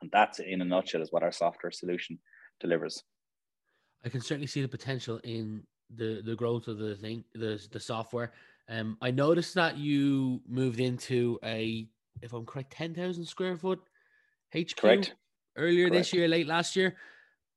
And 0.01 0.12
that's 0.12 0.39
in 0.39 0.62
a 0.62 0.65
nutshell 0.65 1.01
is 1.01 1.13
what 1.13 1.24
our 1.24 1.31
software 1.31 1.71
solution 1.71 2.19
delivers. 2.60 3.01
I 4.03 4.10
can 4.10 4.19
certainly 4.19 4.48
see 4.48 4.62
the 4.62 4.67
potential 4.67 5.21
in 5.24 5.63
the 5.95 6.21
the 6.25 6.36
growth 6.36 6.67
of 6.67 6.77
the 6.77 6.95
thing, 6.95 7.24
the 7.33 7.65
the 7.71 7.79
software. 7.79 8.33
Um, 8.67 8.98
I 9.01 9.12
noticed 9.12 9.53
that 9.55 9.77
you 9.77 10.41
moved 10.48 10.79
into 10.79 11.39
a, 11.43 11.88
if 12.21 12.33
I'm 12.33 12.45
correct, 12.45 12.74
ten 12.74 12.93
thousand 12.93 13.25
square 13.25 13.55
foot 13.55 13.79
HQ 14.53 14.75
correct. 14.75 15.15
earlier 15.55 15.88
correct. 15.88 16.00
this 16.00 16.13
year, 16.13 16.27
late 16.27 16.48
last 16.48 16.75
year. 16.75 16.98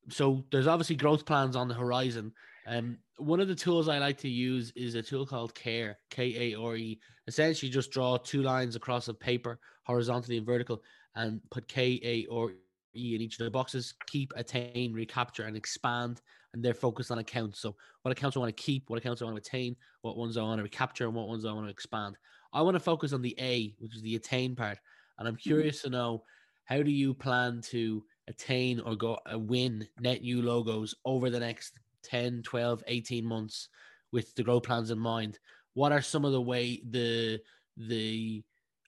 So 0.09 0.45
there's 0.51 0.67
obviously 0.67 0.95
growth 0.95 1.25
plans 1.25 1.55
on 1.57 1.67
the 1.67 1.73
horizon. 1.73 2.31
Um, 2.67 2.97
one 3.17 3.39
of 3.39 3.47
the 3.47 3.55
tools 3.55 3.87
I 3.87 3.99
like 3.99 4.17
to 4.19 4.29
use 4.29 4.71
is 4.75 4.95
a 4.95 5.01
tool 5.01 5.25
called 5.25 5.53
Care, 5.53 5.99
K 6.09 6.53
A 6.53 6.59
R 6.59 6.75
E. 6.75 6.99
Essentially, 7.27 7.71
just 7.71 7.91
draw 7.91 8.17
two 8.17 8.41
lines 8.41 8.75
across 8.75 9.07
a 9.07 9.13
paper, 9.13 9.59
horizontally 9.83 10.37
and 10.37 10.45
vertical, 10.45 10.81
and 11.15 11.41
put 11.51 11.67
K 11.67 11.99
A 12.03 12.33
R 12.33 12.51
E 12.95 13.15
in 13.15 13.21
each 13.21 13.39
of 13.39 13.45
the 13.45 13.51
boxes. 13.51 13.93
Keep, 14.07 14.33
attain, 14.35 14.93
recapture, 14.93 15.43
and 15.43 15.55
expand. 15.55 16.21
And 16.53 16.63
they're 16.63 16.73
focused 16.73 17.11
on 17.11 17.19
accounts. 17.19 17.59
So, 17.59 17.75
what 18.01 18.11
accounts 18.11 18.35
I 18.35 18.39
want 18.39 18.55
to 18.55 18.63
keep, 18.63 18.89
what 18.89 18.97
accounts 18.97 19.21
I 19.21 19.25
want 19.25 19.35
to 19.35 19.47
attain, 19.47 19.75
what 20.01 20.17
ones 20.17 20.37
I 20.37 20.41
want 20.41 20.59
to 20.59 20.63
recapture, 20.63 21.05
and 21.05 21.13
what 21.13 21.27
ones 21.27 21.45
I 21.45 21.51
want 21.51 21.67
to 21.67 21.71
expand. 21.71 22.17
I 22.53 22.61
want 22.61 22.75
to 22.75 22.79
focus 22.79 23.13
on 23.13 23.21
the 23.21 23.35
A, 23.39 23.75
which 23.79 23.95
is 23.95 24.01
the 24.01 24.15
attain 24.15 24.55
part. 24.55 24.79
And 25.19 25.27
I'm 25.27 25.35
mm-hmm. 25.35 25.49
curious 25.49 25.81
to 25.83 25.89
know 25.89 26.23
how 26.63 26.81
do 26.81 26.91
you 26.91 27.13
plan 27.13 27.61
to 27.65 28.03
attain 28.27 28.79
or 28.79 28.95
go 28.95 29.19
uh, 29.31 29.37
win 29.37 29.87
net 29.99 30.21
new 30.21 30.41
logos 30.41 30.95
over 31.05 31.29
the 31.29 31.39
next 31.39 31.73
10, 32.05 32.43
12, 32.43 32.83
18 32.87 33.25
months 33.25 33.69
with 34.11 34.33
the 34.35 34.43
growth 34.43 34.63
plans 34.63 34.91
in 34.91 34.99
mind? 34.99 35.39
What 35.73 35.91
are 35.91 36.01
some 36.01 36.25
of 36.25 36.31
the 36.31 36.41
way 36.41 36.81
the 36.89 37.41
the 37.77 38.43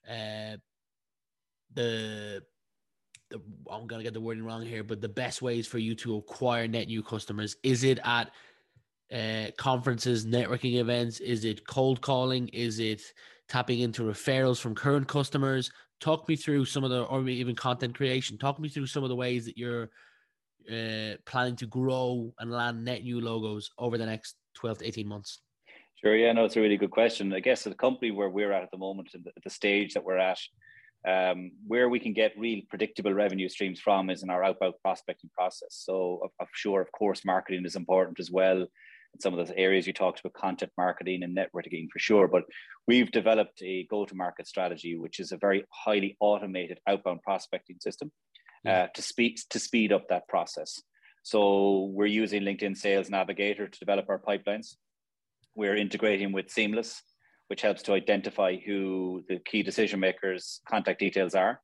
uh 0.08 0.56
the, 1.74 2.42
the 3.30 3.40
I'm 3.70 3.86
gonna 3.86 4.02
get 4.02 4.14
the 4.14 4.20
wording 4.20 4.44
wrong 4.44 4.64
here, 4.64 4.82
but 4.82 5.00
the 5.00 5.08
best 5.08 5.42
ways 5.42 5.66
for 5.66 5.78
you 5.78 5.94
to 5.96 6.16
acquire 6.16 6.66
net 6.66 6.86
new 6.86 7.02
customers 7.02 7.56
is 7.62 7.84
it 7.84 7.98
at 8.04 8.30
uh, 9.12 9.50
conferences, 9.56 10.26
networking 10.26 10.78
events? 10.78 11.20
Is 11.20 11.44
it 11.44 11.66
cold 11.66 12.00
calling? 12.00 12.48
Is 12.48 12.78
it 12.78 13.02
tapping 13.48 13.80
into 13.80 14.02
referrals 14.02 14.60
from 14.60 14.74
current 14.74 15.08
customers? 15.08 15.70
Talk 16.00 16.28
me 16.28 16.36
through 16.36 16.66
some 16.66 16.84
of 16.84 16.90
the, 16.90 17.04
or 17.04 17.26
even 17.28 17.54
content 17.54 17.94
creation. 17.94 18.38
Talk 18.38 18.58
me 18.60 18.68
through 18.68 18.86
some 18.86 19.02
of 19.02 19.08
the 19.08 19.16
ways 19.16 19.44
that 19.46 19.58
you're 19.58 19.90
uh, 20.70 21.16
planning 21.24 21.56
to 21.56 21.66
grow 21.66 22.32
and 22.38 22.50
land 22.50 22.84
net 22.84 23.02
new 23.02 23.20
logos 23.20 23.70
over 23.78 23.98
the 23.98 24.06
next 24.06 24.36
12 24.54 24.78
to 24.78 24.86
18 24.86 25.08
months? 25.08 25.40
Sure. 25.96 26.16
Yeah, 26.16 26.32
no, 26.32 26.44
it's 26.44 26.56
a 26.56 26.60
really 26.60 26.76
good 26.76 26.92
question. 26.92 27.32
I 27.32 27.40
guess 27.40 27.64
the 27.64 27.74
company 27.74 28.12
where 28.12 28.28
we're 28.28 28.52
at 28.52 28.62
at 28.62 28.70
the 28.70 28.78
moment, 28.78 29.08
at 29.14 29.42
the 29.42 29.50
stage 29.50 29.94
that 29.94 30.04
we're 30.04 30.18
at, 30.18 30.38
um, 31.06 31.50
where 31.66 31.88
we 31.88 31.98
can 31.98 32.12
get 32.12 32.38
real 32.38 32.60
predictable 32.68 33.12
revenue 33.12 33.48
streams 33.48 33.80
from 33.80 34.10
is 34.10 34.22
in 34.22 34.30
our 34.30 34.44
outbound 34.44 34.74
prospecting 34.82 35.30
process. 35.36 35.70
So, 35.70 36.20
I'm 36.40 36.46
sure, 36.54 36.80
of 36.80 36.92
course, 36.92 37.24
marketing 37.24 37.64
is 37.64 37.76
important 37.76 38.20
as 38.20 38.30
well. 38.30 38.60
In 38.60 39.20
some 39.20 39.32
of 39.32 39.38
those 39.38 39.54
areas 39.56 39.86
you 39.86 39.92
talked 39.92 40.20
about 40.20 40.34
content 40.34 40.70
marketing 40.76 41.22
and 41.22 41.36
networking 41.36 41.88
for 41.90 41.98
sure, 41.98 42.28
but 42.28 42.44
we've 42.86 43.10
developed 43.10 43.60
a 43.62 43.86
go-to-market 43.90 44.46
strategy, 44.46 44.96
which 44.96 45.18
is 45.18 45.32
a 45.32 45.36
very 45.36 45.64
highly 45.72 46.16
automated 46.20 46.78
outbound 46.86 47.22
prospecting 47.22 47.76
system 47.80 48.12
uh, 48.66 48.86
to 48.94 49.02
speed 49.02 49.38
to 49.50 49.58
speed 49.58 49.92
up 49.92 50.08
that 50.08 50.28
process. 50.28 50.80
So 51.22 51.90
we're 51.92 52.06
using 52.06 52.42
LinkedIn 52.42 52.76
Sales 52.76 53.10
Navigator 53.10 53.68
to 53.68 53.78
develop 53.78 54.06
our 54.08 54.18
pipelines. 54.18 54.76
We're 55.54 55.76
integrating 55.76 56.32
with 56.32 56.50
Seamless, 56.50 57.02
which 57.48 57.62
helps 57.62 57.82
to 57.82 57.92
identify 57.92 58.56
who 58.56 59.24
the 59.28 59.38
key 59.38 59.62
decision 59.62 60.00
makers' 60.00 60.60
contact 60.68 61.00
details 61.00 61.34
are. 61.34 61.60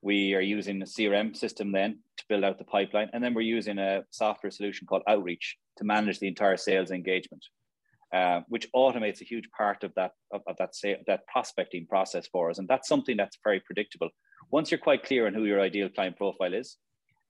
We 0.00 0.34
are 0.34 0.40
using 0.40 0.80
a 0.82 0.86
CRM 0.86 1.36
system 1.36 1.72
then 1.72 1.98
to 2.18 2.24
build 2.28 2.44
out 2.44 2.58
the 2.58 2.64
pipeline, 2.64 3.10
and 3.12 3.24
then 3.24 3.34
we're 3.34 3.42
using 3.42 3.78
a 3.78 4.04
software 4.10 4.50
solution 4.50 4.86
called 4.86 5.02
Outreach 5.08 5.56
to 5.78 5.84
manage 5.84 6.18
the 6.18 6.28
entire 6.28 6.56
sales 6.56 6.90
engagement, 6.90 7.44
uh, 8.14 8.40
which 8.48 8.70
automates 8.72 9.20
a 9.22 9.24
huge 9.24 9.48
part 9.56 9.82
of 9.82 9.92
that 9.96 10.12
of, 10.32 10.42
of 10.46 10.56
that 10.58 10.74
say, 10.74 10.96
that 11.06 11.26
prospecting 11.26 11.86
process 11.86 12.26
for 12.26 12.50
us. 12.50 12.58
And 12.58 12.68
that's 12.68 12.88
something 12.88 13.16
that's 13.16 13.38
very 13.42 13.60
predictable 13.60 14.10
once 14.54 14.70
you're 14.70 14.86
quite 14.88 15.02
clear 15.02 15.26
on 15.26 15.34
who 15.34 15.46
your 15.46 15.60
ideal 15.60 15.88
client 15.88 16.16
profile 16.16 16.54
is, 16.54 16.76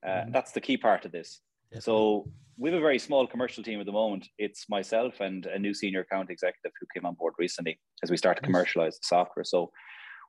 uh, 0.05 0.09
mm-hmm. 0.09 0.31
that's 0.31 0.51
the 0.51 0.61
key 0.61 0.77
part 0.77 1.05
of 1.05 1.11
this. 1.11 1.41
So 1.79 2.29
we 2.55 2.69
have 2.69 2.77
a 2.77 2.87
very 2.89 2.99
small 2.99 3.25
commercial 3.25 3.63
team 3.63 3.79
at 3.79 3.87
the 3.87 3.97
moment. 4.03 4.27
It's 4.37 4.69
myself 4.69 5.13
and 5.21 5.47
a 5.47 5.57
new 5.57 5.73
senior 5.73 6.01
account 6.01 6.29
executive 6.29 6.71
who 6.79 6.85
came 6.93 7.05
on 7.09 7.15
board 7.15 7.33
recently 7.39 7.79
as 8.03 8.11
we 8.11 8.17
start 8.17 8.37
to 8.37 8.43
commercialize 8.43 8.95
the 8.99 9.07
software. 9.15 9.43
So 9.43 9.71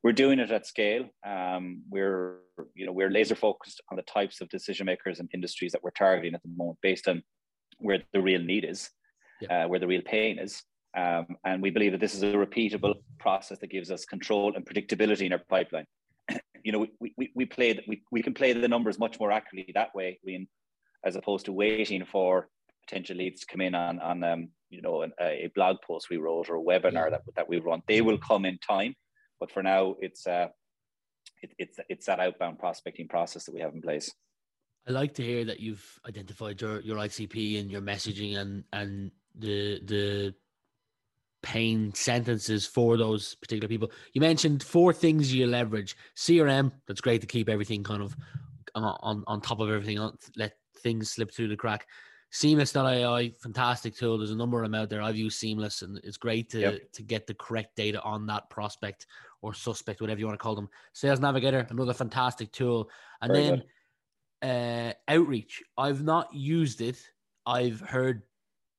we're 0.02 0.20
doing 0.24 0.38
it 0.38 0.50
at 0.50 0.66
scale. 0.66 1.04
Um, 1.34 1.82
we're 1.90 2.38
you 2.74 2.86
know 2.86 2.94
we're 2.98 3.10
laser 3.10 3.36
focused 3.48 3.82
on 3.90 3.96
the 3.98 4.08
types 4.16 4.40
of 4.40 4.48
decision 4.48 4.86
makers 4.86 5.20
and 5.20 5.28
industries 5.34 5.72
that 5.72 5.82
we're 5.84 5.98
targeting 6.04 6.34
at 6.34 6.42
the 6.42 6.48
moment, 6.56 6.78
based 6.80 7.06
on 7.08 7.22
where 7.78 8.00
the 8.14 8.22
real 8.22 8.42
need 8.52 8.64
is, 8.64 8.88
yeah. 9.42 9.48
uh, 9.52 9.68
where 9.68 9.80
the 9.82 9.86
real 9.86 10.06
pain 10.16 10.38
is. 10.38 10.62
Um, 10.96 11.26
and 11.44 11.60
we 11.60 11.70
believe 11.76 11.92
that 11.92 12.00
this 12.00 12.14
is 12.14 12.22
a 12.22 12.32
repeatable 12.46 12.94
process 13.18 13.58
that 13.58 13.70
gives 13.76 13.90
us 13.90 14.06
control 14.06 14.54
and 14.56 14.64
predictability 14.64 15.26
in 15.26 15.32
our 15.34 15.42
pipeline 15.56 15.86
you 16.66 16.72
know, 16.72 16.84
we, 16.98 17.12
we, 17.16 17.30
we 17.36 17.46
play 17.46 17.78
we, 17.86 18.02
we 18.10 18.22
can 18.24 18.34
play 18.34 18.52
the 18.52 18.66
numbers 18.66 18.98
much 18.98 19.20
more 19.20 19.30
accurately 19.30 19.70
that 19.74 19.94
way, 19.94 20.18
I 20.20 20.24
mean, 20.24 20.48
as 21.04 21.14
opposed 21.14 21.46
to 21.46 21.52
waiting 21.52 22.04
for 22.04 22.48
potential 22.84 23.16
leads 23.16 23.42
to 23.42 23.46
come 23.46 23.60
in 23.60 23.76
on 23.76 24.00
on 24.00 24.24
um, 24.24 24.48
you 24.68 24.82
know 24.82 25.02
an, 25.02 25.12
a 25.20 25.48
blog 25.54 25.76
post 25.86 26.10
we 26.10 26.16
wrote 26.16 26.50
or 26.50 26.56
a 26.56 26.60
webinar 26.60 27.08
that 27.10 27.22
that 27.36 27.48
we 27.48 27.60
run. 27.60 27.82
They 27.86 28.00
will 28.00 28.18
come 28.18 28.44
in 28.44 28.58
time, 28.58 28.96
but 29.38 29.52
for 29.52 29.62
now, 29.62 29.94
it's 30.00 30.26
uh, 30.26 30.48
it, 31.40 31.52
it's 31.56 31.78
it's 31.88 32.06
that 32.06 32.18
outbound 32.18 32.58
prospecting 32.58 33.06
process 33.06 33.44
that 33.44 33.54
we 33.54 33.60
have 33.60 33.72
in 33.72 33.80
place. 33.80 34.10
I 34.88 34.90
like 34.90 35.14
to 35.14 35.22
hear 35.22 35.44
that 35.44 35.60
you've 35.60 35.86
identified 36.04 36.60
your 36.60 36.80
your 36.80 36.96
ICP 36.96 37.60
and 37.60 37.70
your 37.70 37.80
messaging 37.80 38.38
and 38.38 38.64
and 38.72 39.12
the 39.36 39.80
the 39.84 40.34
pain 41.46 41.94
sentences 41.94 42.66
for 42.66 42.96
those 42.96 43.36
particular 43.36 43.68
people. 43.68 43.88
You 44.12 44.20
mentioned 44.20 44.64
four 44.64 44.92
things 44.92 45.32
you 45.32 45.46
leverage: 45.46 45.96
CRM. 46.16 46.72
That's 46.88 47.00
great 47.00 47.20
to 47.20 47.26
keep 47.28 47.48
everything 47.48 47.84
kind 47.84 48.02
of 48.02 48.16
on 48.74 49.22
on 49.28 49.40
top 49.40 49.60
of 49.60 49.70
everything. 49.70 49.98
Let 50.36 50.54
things 50.78 51.10
slip 51.10 51.32
through 51.32 51.48
the 51.48 51.56
crack. 51.56 51.86
Seamless.ai, 52.30 53.32
fantastic 53.40 53.94
tool. 53.94 54.18
There's 54.18 54.32
a 54.32 54.36
number 54.36 54.60
of 54.60 54.64
them 54.64 54.74
out 54.74 54.90
there. 54.90 55.00
I've 55.00 55.16
used 55.16 55.38
Seamless, 55.38 55.82
and 55.82 56.00
it's 56.02 56.16
great 56.16 56.50
to 56.50 56.58
yep. 56.58 56.92
to 56.94 57.02
get 57.04 57.28
the 57.28 57.34
correct 57.34 57.76
data 57.76 58.02
on 58.02 58.26
that 58.26 58.50
prospect 58.50 59.06
or 59.40 59.54
suspect, 59.54 60.00
whatever 60.00 60.18
you 60.18 60.26
want 60.26 60.36
to 60.36 60.42
call 60.42 60.56
them. 60.56 60.68
Sales 60.94 61.20
Navigator, 61.20 61.64
another 61.70 61.94
fantastic 61.94 62.50
tool, 62.50 62.90
and 63.22 63.32
Very 63.32 63.62
then 64.42 64.90
uh, 65.08 65.12
Outreach. 65.12 65.62
I've 65.78 66.02
not 66.02 66.34
used 66.34 66.80
it. 66.80 67.00
I've 67.46 67.80
heard 67.80 68.22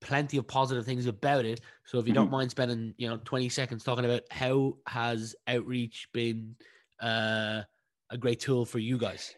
plenty 0.01 0.38
of 0.38 0.48
positive 0.48 0.86
things 0.86 1.06
about 1.06 1.46
it. 1.46 1.62
So 1.86 2.00
if 2.00 2.08
you 2.08 2.13
don't 2.13 2.25
mm-hmm. 2.25 2.34
mind 2.34 2.51
spending, 2.51 2.94
you 2.98 3.08
know, 3.08 3.18
20 3.24 3.50
seconds 3.50 3.84
talking 3.84 4.06
about 4.06 4.22
how 4.32 4.77
has 4.88 5.36
outreach 5.48 6.08
been 6.13 6.56
uh, 7.01 7.62
a 8.10 8.18
great 8.18 8.39
tool 8.39 8.66
for 8.66 8.80
you 8.80 8.98
guys? 8.98 9.36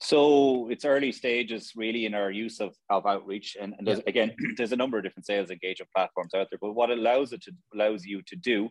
So 0.00 0.68
it's 0.68 0.84
early 0.84 1.12
stages 1.12 1.72
really 1.76 2.06
in 2.06 2.14
our 2.14 2.32
use 2.32 2.60
of, 2.60 2.74
of 2.90 3.06
outreach. 3.06 3.56
And, 3.60 3.74
and 3.78 3.86
there's, 3.86 3.98
yeah. 3.98 4.04
again, 4.08 4.36
there's 4.56 4.72
a 4.72 4.76
number 4.76 4.98
of 4.98 5.04
different 5.04 5.26
sales 5.26 5.50
engagement 5.50 5.90
platforms 5.94 6.34
out 6.34 6.48
there, 6.50 6.58
but 6.60 6.72
what 6.72 6.90
allows 6.90 7.32
it 7.32 7.42
to 7.42 7.52
allows 7.74 8.04
you 8.04 8.20
to 8.26 8.36
do 8.36 8.68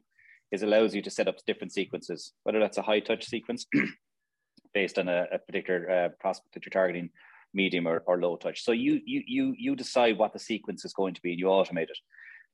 is 0.51 0.63
allows 0.63 0.93
you 0.93 1.01
to 1.01 1.09
set 1.09 1.29
up 1.29 1.37
different 1.47 1.71
sequences, 1.71 2.33
whether 2.43 2.59
that's 2.59 2.77
a 2.77 2.81
high 2.81 2.99
touch 2.99 3.25
sequence 3.25 3.65
based 4.73 4.99
on 4.99 5.07
a, 5.07 5.25
a 5.31 5.39
particular 5.39 5.89
uh, 5.89 6.09
prospect 6.19 6.53
that 6.53 6.65
you're 6.65 6.71
targeting, 6.71 7.09
medium 7.53 7.87
or, 7.87 8.03
or 8.05 8.19
low 8.21 8.37
touch. 8.37 8.63
So 8.63 8.71
you 8.71 8.95
mm-hmm. 8.95 9.03
you 9.05 9.23
you 9.27 9.55
you 9.57 9.75
decide 9.75 10.17
what 10.17 10.33
the 10.33 10.39
sequence 10.39 10.85
is 10.85 10.93
going 10.93 11.13
to 11.15 11.21
be 11.21 11.31
and 11.31 11.39
you 11.39 11.47
automate 11.47 11.83
it. 11.83 11.97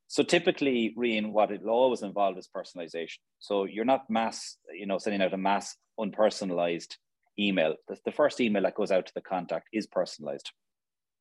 So 0.07 0.23
typically, 0.23 0.95
Rian, 0.97 1.31
what 1.31 1.51
it 1.51 1.61
will 1.61 1.71
always 1.71 2.01
involve 2.01 2.37
is 2.37 2.47
personalization. 2.55 3.17
So 3.39 3.65
you're 3.65 3.85
not 3.85 4.09
mass, 4.09 4.57
you 4.73 4.85
know, 4.85 4.97
sending 4.97 5.21
out 5.21 5.33
a 5.33 5.37
mass 5.37 5.75
unpersonalized 5.99 6.95
email. 7.37 7.75
The, 7.89 7.97
the 8.05 8.11
first 8.13 8.39
email 8.39 8.63
that 8.63 8.75
goes 8.75 8.91
out 8.91 9.05
to 9.07 9.13
the 9.13 9.21
contact 9.21 9.67
is 9.73 9.85
personalized. 9.85 10.51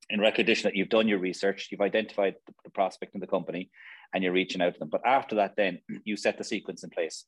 In 0.08 0.20
recognition 0.20 0.68
that 0.68 0.76
you've 0.76 0.88
done 0.88 1.08
your 1.08 1.18
research, 1.18 1.68
you've 1.70 1.80
identified 1.80 2.36
the, 2.46 2.54
the 2.62 2.70
prospect 2.70 3.14
and 3.14 3.22
the 3.22 3.26
company, 3.26 3.70
and 4.14 4.22
you're 4.22 4.32
reaching 4.32 4.62
out 4.62 4.74
to 4.74 4.78
them. 4.78 4.88
But 4.88 5.04
after 5.04 5.34
that, 5.36 5.56
then 5.56 5.80
you 6.04 6.16
set 6.16 6.38
the 6.38 6.44
sequence 6.44 6.84
in 6.84 6.90
place, 6.90 7.24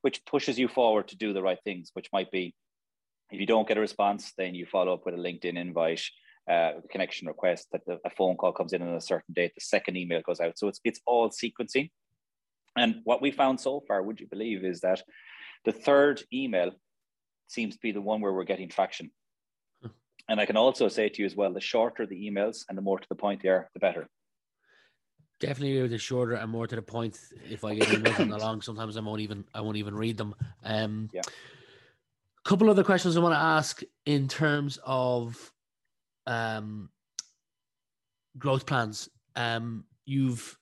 which 0.00 0.24
pushes 0.24 0.58
you 0.58 0.68
forward 0.68 1.08
to 1.08 1.16
do 1.16 1.34
the 1.34 1.42
right 1.42 1.58
things, 1.64 1.90
which 1.92 2.08
might 2.14 2.30
be 2.30 2.54
if 3.34 3.40
you 3.40 3.46
don't 3.46 3.66
get 3.66 3.76
a 3.76 3.80
response, 3.80 4.32
then 4.38 4.54
you 4.54 4.64
follow 4.64 4.94
up 4.94 5.04
with 5.04 5.14
a 5.14 5.18
LinkedIn 5.18 5.58
invite, 5.58 6.02
uh, 6.50 6.72
connection 6.90 7.26
request 7.26 7.66
that 7.72 7.84
the, 7.84 7.98
a 8.04 8.10
phone 8.10 8.36
call 8.36 8.52
comes 8.52 8.72
in 8.72 8.80
on 8.80 8.94
a 8.94 9.00
certain 9.00 9.34
date, 9.34 9.52
the 9.54 9.60
second 9.60 9.96
email 9.96 10.22
goes 10.22 10.40
out. 10.40 10.56
So 10.56 10.68
it's 10.68 10.80
it's 10.84 11.00
all 11.04 11.30
sequencing. 11.30 11.90
And 12.76 13.00
what 13.04 13.22
we 13.22 13.30
found 13.30 13.60
so 13.60 13.82
far, 13.86 14.02
would 14.02 14.20
you 14.20 14.28
believe, 14.28 14.64
is 14.64 14.80
that 14.80 15.02
the 15.64 15.72
third 15.72 16.22
email 16.32 16.72
seems 17.48 17.74
to 17.74 17.80
be 17.80 17.92
the 17.92 18.00
one 18.00 18.20
where 18.20 18.32
we're 18.32 18.44
getting 18.44 18.68
traction. 18.68 19.10
Hmm. 19.82 19.88
And 20.28 20.40
I 20.40 20.46
can 20.46 20.56
also 20.56 20.88
say 20.88 21.08
to 21.08 21.22
you 21.22 21.26
as 21.26 21.36
well, 21.36 21.52
the 21.52 21.60
shorter 21.60 22.06
the 22.06 22.30
emails 22.30 22.64
and 22.68 22.78
the 22.78 22.82
more 22.82 22.98
to 22.98 23.08
the 23.08 23.14
point 23.14 23.42
they 23.42 23.48
are, 23.48 23.68
the 23.74 23.80
better. 23.80 24.08
Definitely 25.40 25.88
the 25.88 25.98
shorter 25.98 26.34
and 26.34 26.50
more 26.50 26.66
to 26.66 26.76
the 26.76 26.82
point. 26.82 27.18
If 27.50 27.64
I 27.64 27.74
get 27.74 27.88
emails 27.88 28.32
along, 28.32 28.62
sometimes 28.68 28.96
I 28.96 29.00
won't 29.00 29.20
even 29.20 29.44
I 29.52 29.60
won't 29.60 29.76
even 29.76 29.94
read 29.94 30.16
them. 30.18 30.34
Um, 30.64 31.10
yeah 31.12 31.22
couple 32.44 32.68
other 32.68 32.84
questions 32.84 33.16
I 33.16 33.20
want 33.20 33.34
to 33.34 33.38
ask 33.38 33.82
in 34.04 34.28
terms 34.28 34.78
of 34.84 35.52
um, 36.26 36.90
growth 38.38 38.66
plans. 38.66 39.08
Um, 39.34 39.84
you've 40.04 40.56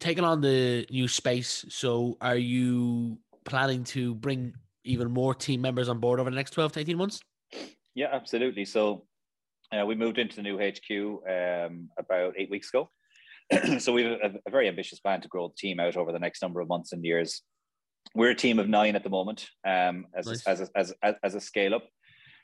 taken 0.00 0.24
on 0.24 0.40
the 0.40 0.86
new 0.90 1.08
space, 1.08 1.64
so 1.68 2.16
are 2.20 2.36
you 2.36 3.18
planning 3.44 3.84
to 3.84 4.14
bring 4.14 4.54
even 4.84 5.10
more 5.10 5.34
team 5.34 5.60
members 5.60 5.88
on 5.88 5.98
board 5.98 6.20
over 6.20 6.30
the 6.30 6.36
next 6.36 6.50
12 6.52 6.72
to 6.72 6.80
18 6.80 6.96
months? 6.96 7.20
Yeah, 7.94 8.08
absolutely. 8.12 8.64
So 8.64 9.06
uh, 9.72 9.84
we 9.86 9.94
moved 9.94 10.18
into 10.18 10.36
the 10.36 10.42
new 10.42 10.58
HQ 10.58 11.22
um, 11.28 11.88
about 11.98 12.34
eight 12.36 12.50
weeks 12.50 12.70
ago. 12.70 12.90
so 13.78 13.92
we 13.92 14.04
have 14.04 14.18
a, 14.22 14.34
a, 14.46 14.50
very 14.50 14.68
ambitious 14.68 15.00
plan 15.00 15.20
to 15.22 15.28
grow 15.28 15.48
the 15.48 15.54
team 15.56 15.80
out 15.80 15.96
over 15.96 16.12
the 16.12 16.18
next 16.18 16.42
number 16.42 16.60
of 16.60 16.68
months 16.68 16.92
and 16.92 17.02
years 17.04 17.42
we're 18.14 18.30
a 18.30 18.34
team 18.34 18.58
of 18.58 18.68
nine 18.68 18.96
at 18.96 19.04
the 19.04 19.10
moment 19.10 19.48
um, 19.66 20.06
as, 20.16 20.26
nice. 20.26 20.46
a, 20.46 20.50
as, 20.50 20.60
a, 20.60 20.68
as, 20.74 20.94
a, 21.02 21.14
as 21.22 21.34
a 21.34 21.40
scale 21.40 21.74
up. 21.74 21.84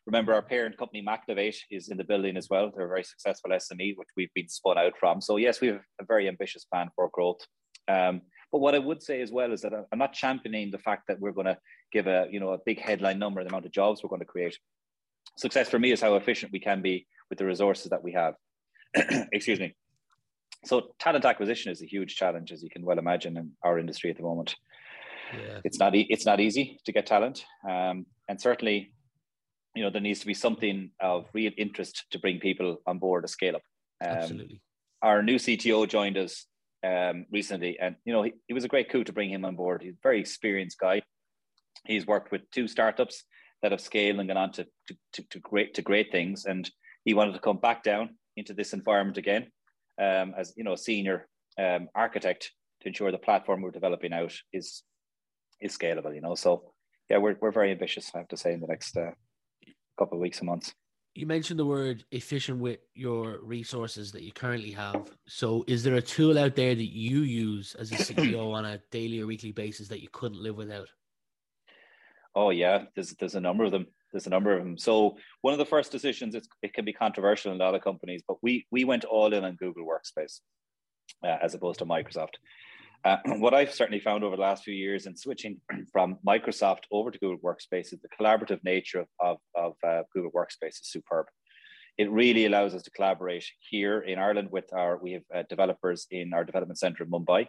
Remember, 0.07 0.35
our 0.35 0.43
parent 0.43 0.77
company, 0.77 1.03
Mactivate, 1.03 1.57
is 1.71 1.89
in 1.89 1.97
the 1.97 2.05
building 2.05 2.37
as 2.37 2.49
well. 2.51 2.71
They're 2.75 2.85
a 2.85 2.89
very 2.89 3.05
successful 3.05 3.51
SME, 3.51 3.95
which 3.97 4.09
we've 4.17 4.33
been 4.35 4.49
spun 4.49 4.77
out 4.77 4.93
from. 5.01 5.23
So, 5.23 5.39
yes, 5.39 5.63
we 5.63 5.69
have 5.69 5.81
a 6.01 6.05
very 6.05 6.29
ambitious 6.29 6.65
plan 6.65 6.91
for 6.95 7.09
growth. 7.11 7.41
Um, 7.89 8.21
but 8.53 8.61
what 8.61 8.75
I 8.75 8.79
would 8.79 9.03
say 9.03 9.21
as 9.21 9.33
well 9.33 9.53
is 9.53 9.63
that 9.63 9.73
I'm 9.91 9.99
not 9.99 10.13
championing 10.13 10.71
the 10.71 10.79
fact 10.79 11.05
that 11.09 11.19
we're 11.19 11.33
going 11.33 11.47
to 11.47 11.59
give 11.93 12.07
a 12.07 12.27
you 12.31 12.41
know 12.41 12.53
a 12.53 12.59
big 12.65 12.81
headline 12.81 13.19
number, 13.19 13.43
the 13.43 13.49
amount 13.49 13.67
of 13.67 13.73
jobs 13.73 14.03
we're 14.03 14.11
going 14.11 14.21
to 14.21 14.27
create. 14.27 14.57
Success 15.37 15.69
for 15.69 15.79
me 15.79 15.91
is 15.91 16.01
how 16.01 16.15
efficient 16.15 16.53
we 16.53 16.61
can 16.61 16.83
be 16.83 17.07
with 17.31 17.39
the 17.39 17.47
resources 17.47 17.91
that 17.91 18.05
we 18.05 18.13
have. 18.13 18.35
Excuse 19.33 19.59
me. 19.59 19.75
So 20.65 20.95
talent 21.01 21.25
acquisition 21.25 21.73
is 21.73 21.83
a 21.83 21.87
huge 21.87 22.15
challenge, 22.17 22.53
as 22.53 22.63
you 22.63 22.71
can 22.71 22.85
well 22.85 22.99
imagine, 22.99 23.37
in 23.37 23.53
our 23.65 23.79
industry 23.79 24.11
at 24.11 24.17
the 24.17 24.23
moment. 24.23 24.55
Yeah. 25.33 25.61
It's 25.65 25.79
not 25.79 25.95
e- 25.95 26.07
it's 26.11 26.27
not 26.27 26.41
easy 26.41 26.79
to 26.85 26.93
get 26.93 27.07
talent, 27.07 27.45
um, 27.69 28.07
and 28.29 28.41
certainly, 28.41 28.93
you 29.75 29.83
know, 29.83 29.91
there 29.91 30.01
needs 30.01 30.21
to 30.21 30.27
be 30.27 30.35
something 30.35 30.91
of 31.01 31.27
real 31.33 31.53
interest 31.57 32.05
to 32.11 32.19
bring 32.19 32.41
people 32.41 32.79
on 32.87 32.99
board 32.99 33.25
a 33.25 33.29
scale 33.29 33.57
up. 33.57 33.63
Um, 34.05 34.17
Absolutely. 34.17 34.61
Our 35.03 35.23
new 35.23 35.37
CTO 35.37 35.89
joined 35.89 36.17
us 36.17 36.47
um, 36.87 37.27
recently, 37.31 37.79
and 37.79 37.97
you 38.05 38.13
know, 38.13 38.23
he, 38.23 38.55
was 38.55 38.65
a 38.65 38.69
great 38.69 38.91
coup 38.91 39.05
to 39.05 39.13
bring 39.13 39.31
him 39.31 39.45
on 39.45 39.57
board. 39.57 39.83
He's 39.83 39.95
a 39.95 40.03
very 40.03 40.21
experienced 40.21 40.79
guy. 40.79 41.03
He's 41.87 42.07
worked 42.07 42.33
with 42.33 42.51
two 42.51 42.69
startups 42.69 43.25
that 43.63 43.73
have 43.73 43.81
scaled 43.81 44.19
and 44.19 44.29
gone 44.29 44.37
on 44.37 44.53
to, 44.53 44.67
to, 44.89 44.97
to, 45.15 45.23
to 45.31 45.39
great 45.41 45.75
to 45.75 45.83
great 45.83 46.11
things, 46.13 46.45
and 46.45 46.71
he 47.05 47.15
wanted 47.15 47.33
to 47.33 47.41
come 47.41 47.59
back 47.59 47.83
down 47.83 48.17
into 48.37 48.55
this 48.55 48.73
environment 48.73 49.17
again 49.17 49.47
um, 49.99 50.35
as 50.37 50.53
you 50.57 50.65
know, 50.65 50.73
a 50.73 50.79
senior 50.79 51.29
um, 51.59 51.89
architect 51.95 52.51
to 52.83 52.89
ensure 52.89 53.13
the 53.13 53.19
platform 53.19 53.63
we're 53.63 53.71
developing 53.71 54.13
out 54.13 54.35
is 54.53 54.83
is 55.61 55.77
scalable, 55.77 56.15
you 56.15 56.21
know. 56.21 56.35
So 56.35 56.73
yeah, 57.09 57.19
we're 57.19 57.37
we're 57.41 57.53
very 57.53 57.71
ambitious, 57.71 58.11
I 58.15 58.19
have 58.19 58.29
to 58.29 58.37
say, 58.37 58.53
in 58.53 58.61
the 58.61 58.67
next 58.67 58.97
uh, 58.97 59.11
couple 59.99 60.19
of 60.19 60.23
weeks 60.23 60.39
and 60.39 60.47
months. 60.47 60.75
You 61.15 61.27
mentioned 61.27 61.61
the 61.61 61.67
word 61.67 62.05
efficient 62.11 62.59
with 62.59 62.81
your 62.95 63.39
resources 63.41 64.11
that 64.13 64.25
you 64.25 64.33
currently 64.33 64.73
have. 64.73 65.13
So 65.29 65.65
is 65.69 65.85
there 65.85 65.95
a 65.95 66.03
tool 66.03 66.37
out 66.37 66.57
there 66.57 66.75
that 66.75 66.93
you 66.93 67.21
use 67.21 67.77
as 67.79 67.93
a 67.93 67.95
CEO 67.95 68.53
on 68.53 68.65
a 68.65 68.81
daily 68.91 69.21
or 69.21 69.27
weekly 69.27 69.53
basis 69.53 69.87
that 69.89 70.03
you 70.03 70.09
couldn't 70.11 70.43
live 70.43 70.57
without? 70.57 70.89
Oh 72.35 72.51
yeah, 72.51 72.87
there's 72.95 73.11
there's 73.15 73.37
a 73.37 73.41
number 73.41 73.65
of 73.65 73.71
them. 73.71 73.87
There's 74.11 74.27
a 74.27 74.31
number 74.31 74.57
of 74.57 74.65
them. 74.65 74.77
So 74.77 75.17
one 75.43 75.55
of 75.55 75.59
the 75.59 75.67
first 75.67 75.93
decisions, 75.93 76.35
it 76.63 76.75
can 76.75 76.85
be 76.85 76.93
controversial 76.93 77.53
in 77.53 77.61
a 77.61 77.65
lot 77.65 77.75
of 77.75 77.83
companies, 77.83 78.23
but 78.27 78.39
we 78.43 78.67
we 78.73 78.85
went 78.85 79.05
all 79.05 79.33
in 79.33 79.45
on 79.45 79.55
Google 79.55 79.87
Workspace 79.87 80.41
uh, 81.23 81.39
as 81.43 81.55
opposed 81.55 81.79
to 81.79 81.87
Microsoft. 81.87 82.35
Uh, 83.05 83.19
what 83.37 83.55
I've 83.55 83.73
certainly 83.73 84.01
found 84.01 84.25
over 84.25 84.37
the 84.37 84.43
last 84.43 84.65
few 84.65 84.75
years 84.75 85.07
in 85.07 85.17
switching 85.17 85.61
from 85.93 86.19
Microsoft 86.27 86.85
over 86.91 87.11
to 87.11 87.19
Google 87.19 87.39
Workspace 87.39 87.93
is 87.93 88.01
the 88.01 88.09
collaborative 88.19 88.63
nature 88.65 89.07
of, 89.21 89.39
of, 89.55 89.75
uh, 89.87 90.03
Google 90.13 90.31
Workspace 90.33 90.81
is 90.81 90.89
superb. 90.89 91.27
It 91.97 92.11
really 92.11 92.47
allows 92.47 92.75
us 92.75 92.83
to 92.83 92.91
collaborate 92.91 93.45
here 93.61 94.01
in 94.01 94.19
Ireland 94.19 94.49
with 94.51 94.73
our, 94.73 94.99
we 94.99 95.13
have 95.13 95.23
uh, 95.35 95.43
developers 95.49 96.07
in 96.11 96.33
our 96.35 96.45
development 96.45 96.79
center 96.79 97.05
in 97.05 97.11
Mumbai 97.11 97.47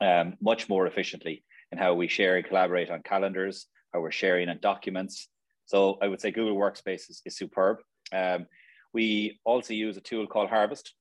um, 0.00 0.34
much 0.42 0.68
more 0.68 0.86
efficiently 0.86 1.44
in 1.72 1.78
how 1.78 1.94
we 1.94 2.08
share 2.08 2.36
and 2.36 2.46
collaborate 2.46 2.90
on 2.90 3.02
calendars, 3.02 3.66
how 3.92 4.00
we're 4.00 4.10
sharing 4.10 4.48
on 4.48 4.58
documents. 4.60 5.28
So 5.66 5.96
I 6.02 6.08
would 6.08 6.20
say 6.20 6.30
Google 6.30 6.56
Workspace 6.56 7.08
is, 7.08 7.22
is 7.24 7.36
superb. 7.36 7.78
Um, 8.12 8.46
we 8.92 9.40
also 9.44 9.72
use 9.72 9.96
a 9.96 10.02
tool 10.02 10.26
called 10.26 10.50
Harvest, 10.50 10.92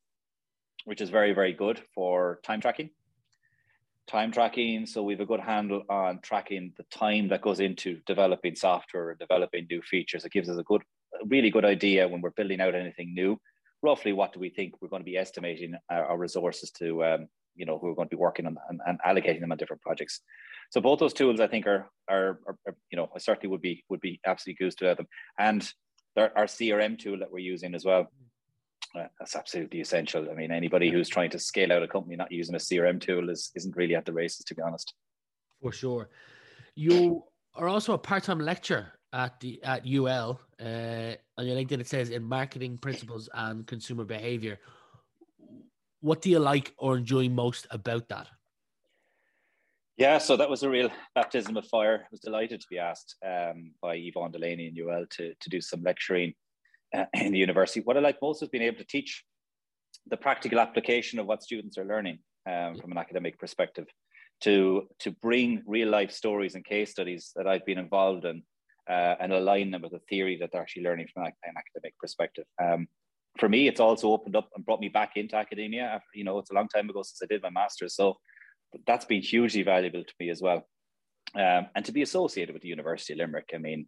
which 0.86 1.02
is 1.02 1.10
very, 1.10 1.34
very 1.34 1.52
good 1.52 1.82
for 1.94 2.40
time 2.44 2.62
tracking 2.62 2.92
time 4.08 4.32
tracking. 4.32 4.86
So 4.86 5.04
we 5.04 5.14
have 5.14 5.22
a 5.22 5.26
good 5.26 5.40
handle 5.40 5.84
on 5.90 6.20
tracking 6.22 6.74
the 6.78 6.84
time 6.92 7.30
that 7.30 7.42
goes 7.42 7.60
into 7.60 8.00
developing 8.06 8.56
software 8.56 9.12
and 9.12 9.20
developing 9.20 9.68
new 9.70 9.82
features. 9.82 10.26
It 10.26 10.32
gives 10.32 10.50
us 10.50 10.58
a 10.58 10.64
good, 10.64 10.82
a 11.14 11.26
really 11.28 11.50
good 11.50 11.66
idea 11.66 12.08
when 12.08 12.22
we're 12.22 12.32
building 12.32 12.62
out 12.62 12.76
anything 12.76 13.14
new. 13.14 13.38
Roughly, 13.82 14.14
what 14.14 14.34
do 14.34 14.40
we 14.40 14.50
think 14.50 14.82
we're 14.82 14.90
going 14.90 15.02
to 15.02 15.10
be 15.10 15.18
estimating 15.18 15.76
our, 15.90 16.06
our 16.06 16.18
resources 16.18 16.72
to, 16.72 17.04
um, 17.04 17.28
you 17.56 17.66
know, 17.66 17.78
who 17.78 17.90
are 17.90 17.96
going 17.96 18.08
to 18.08 18.16
be 18.16 18.20
working 18.20 18.46
on 18.46 18.58
and, 18.70 18.80
and, 18.86 19.00
allocating 19.06 19.42
them 19.42 19.52
on 19.52 19.58
different 19.58 19.82
projects. 19.82 20.22
So 20.72 20.80
both 20.80 21.00
those 21.00 21.14
tools, 21.14 21.40
I 21.40 21.48
think, 21.48 21.68
are, 21.68 21.90
are, 22.10 22.40
are, 22.48 22.58
are 22.66 22.76
you 22.92 22.98
know, 22.98 23.10
I 23.14 23.20
certainly 23.20 23.52
would 23.52 23.62
be 23.62 23.84
would 23.90 24.00
be 24.00 24.20
absolutely 24.26 24.66
good 24.66 24.78
to 24.78 24.86
have 24.86 24.98
them. 24.98 25.08
And 25.38 25.70
our 26.18 26.46
CRM 26.46 26.98
tool 26.98 27.20
that 27.20 27.32
we're 27.32 27.40
using 27.40 27.76
as 27.76 27.84
well 27.84 28.08
that's 28.94 29.36
absolutely 29.36 29.82
essential. 29.82 30.30
I 30.30 30.34
mean, 30.34 30.52
anybody 30.52 30.92
who's 30.92 31.10
trying 31.10 31.32
to 31.32 31.40
scale 31.40 31.72
out 31.72 31.84
a 31.84 31.88
company 31.88 32.16
not 32.16 32.32
using 32.32 32.56
a 32.56 32.60
CRM 32.60 33.02
tool 33.02 33.30
is 33.30 33.52
isn't 33.56 33.76
really 33.76 33.96
at 33.96 34.06
the 34.06 34.14
races, 34.14 34.46
to 34.46 34.56
be 34.56 34.62
honest. 34.62 34.94
For 35.62 35.72
sure, 35.72 36.10
you 36.76 37.24
are 37.56 37.68
also 37.68 37.94
a 37.94 37.98
part-time 37.98 38.40
lecturer 38.40 38.92
at 39.12 39.40
the 39.40 39.64
at 39.64 39.88
UL. 39.88 40.40
Uh, 40.60 41.16
on 41.38 41.48
your 41.48 41.56
LinkedIn, 41.56 41.80
it 41.80 41.88
says 41.88 42.10
in 42.10 42.24
marketing 42.24 42.78
principles 42.78 43.30
and 43.34 43.66
consumer 43.66 44.04
behavior. 44.04 44.60
What 46.02 46.22
do 46.22 46.30
you 46.30 46.40
like 46.40 46.74
or 46.78 46.98
enjoy 46.98 47.30
most 47.30 47.66
about 47.72 48.10
that? 48.10 48.28
Yeah, 49.98 50.18
so 50.18 50.36
that 50.36 50.50
was 50.50 50.64
a 50.64 50.70
real 50.70 50.90
baptism 51.16 51.56
of 51.56 51.66
fire. 51.68 52.02
I 52.04 52.08
was 52.12 52.20
delighted 52.20 52.60
to 52.60 52.68
be 52.70 52.80
asked 52.80 53.16
um, 53.26 53.72
by 53.82 53.96
Yvonne 53.96 54.32
Delaney 54.32 54.68
and 54.68 54.78
UL 54.78 55.06
to, 55.12 55.34
to 55.40 55.50
do 55.50 55.62
some 55.62 55.84
lecturing 55.84 56.34
uh, 56.96 57.06
in 57.14 57.32
the 57.32 57.40
university. 57.40 57.82
What 57.82 57.98
I 57.98 58.02
like 58.02 58.18
most 58.22 58.44
is 58.44 58.50
being 58.50 58.64
able 58.64 58.78
to 58.78 58.86
teach 58.86 59.24
the 60.08 60.18
practical 60.18 60.60
application 60.60 61.20
of 61.20 61.26
what 61.26 61.44
students 61.44 61.78
are 61.78 61.86
learning 61.86 62.20
um, 62.50 62.76
from 62.76 62.92
an 62.92 62.98
academic 62.98 63.40
perspective, 63.40 63.88
to 64.42 64.88
to 65.00 65.12
bring 65.12 65.64
real 65.66 65.90
life 65.90 66.12
stories 66.12 66.56
and 66.56 66.66
case 66.66 66.92
studies 66.92 67.32
that 67.36 67.48
I've 67.48 67.66
been 67.66 67.78
involved 67.78 68.26
in, 68.26 68.44
uh, 68.90 69.16
and 69.20 69.32
align 69.32 69.72
them 69.72 69.82
with 69.82 69.92
the 69.92 70.02
theory 70.10 70.38
that 70.38 70.52
they're 70.52 70.62
actually 70.62 70.84
learning 70.84 71.08
from 71.14 71.24
an, 71.26 71.32
academic 71.58 71.98
perspective. 72.00 72.46
Um, 72.62 72.88
for 73.40 73.50
me, 73.50 73.68
it's 73.68 73.80
also 73.80 74.12
opened 74.12 74.36
up 74.36 74.50
and 74.56 74.66
brought 74.66 74.80
me 74.80 74.90
back 74.90 75.14
into 75.16 75.36
academia. 75.36 75.84
After, 75.84 76.08
you 76.14 76.24
know, 76.24 76.38
it's 76.38 76.52
a 76.52 76.56
long 76.56 76.68
time 76.68 76.90
ago 76.90 77.02
since 77.02 77.22
I 77.24 77.26
did 77.26 77.42
my 77.42 77.50
master's, 77.50 77.96
so 77.96 78.18
that's 78.86 79.06
been 79.06 79.22
hugely 79.22 79.64
valuable 79.64 80.04
to 80.04 80.14
me 80.20 80.30
as 80.30 80.42
well. 80.42 80.68
Um, 81.36 81.68
and 81.76 81.84
to 81.86 81.92
be 81.92 82.04
associated 82.04 82.54
with 82.54 82.62
the 82.62 82.68
University 82.68 83.14
of 83.14 83.20
Limerick, 83.20 83.52
I 83.56 83.58
mean, 83.58 83.88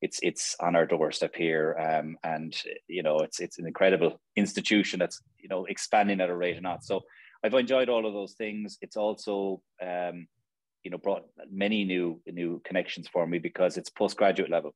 it's 0.00 0.20
it's 0.22 0.56
on 0.60 0.76
our 0.76 0.86
doorstep 0.86 1.34
here, 1.34 1.76
um, 1.78 2.16
and 2.22 2.56
you 2.86 3.02
know, 3.02 3.18
it's 3.18 3.40
it's 3.40 3.58
an 3.58 3.66
incredible 3.66 4.20
institution 4.36 4.98
that's 4.98 5.20
you 5.38 5.48
know 5.48 5.64
expanding 5.64 6.20
at 6.20 6.30
a 6.30 6.36
rate 6.36 6.56
or 6.56 6.60
not. 6.60 6.84
So 6.84 7.02
I've 7.42 7.54
enjoyed 7.54 7.88
all 7.88 8.06
of 8.06 8.14
those 8.14 8.34
things. 8.34 8.78
It's 8.80 8.96
also 8.96 9.60
um, 9.82 10.28
you 10.84 10.90
know 10.90 10.98
brought 10.98 11.24
many 11.50 11.84
new 11.84 12.20
new 12.26 12.60
connections 12.64 13.08
for 13.08 13.26
me 13.26 13.38
because 13.38 13.76
it's 13.76 13.90
postgraduate 13.90 14.50
level. 14.50 14.74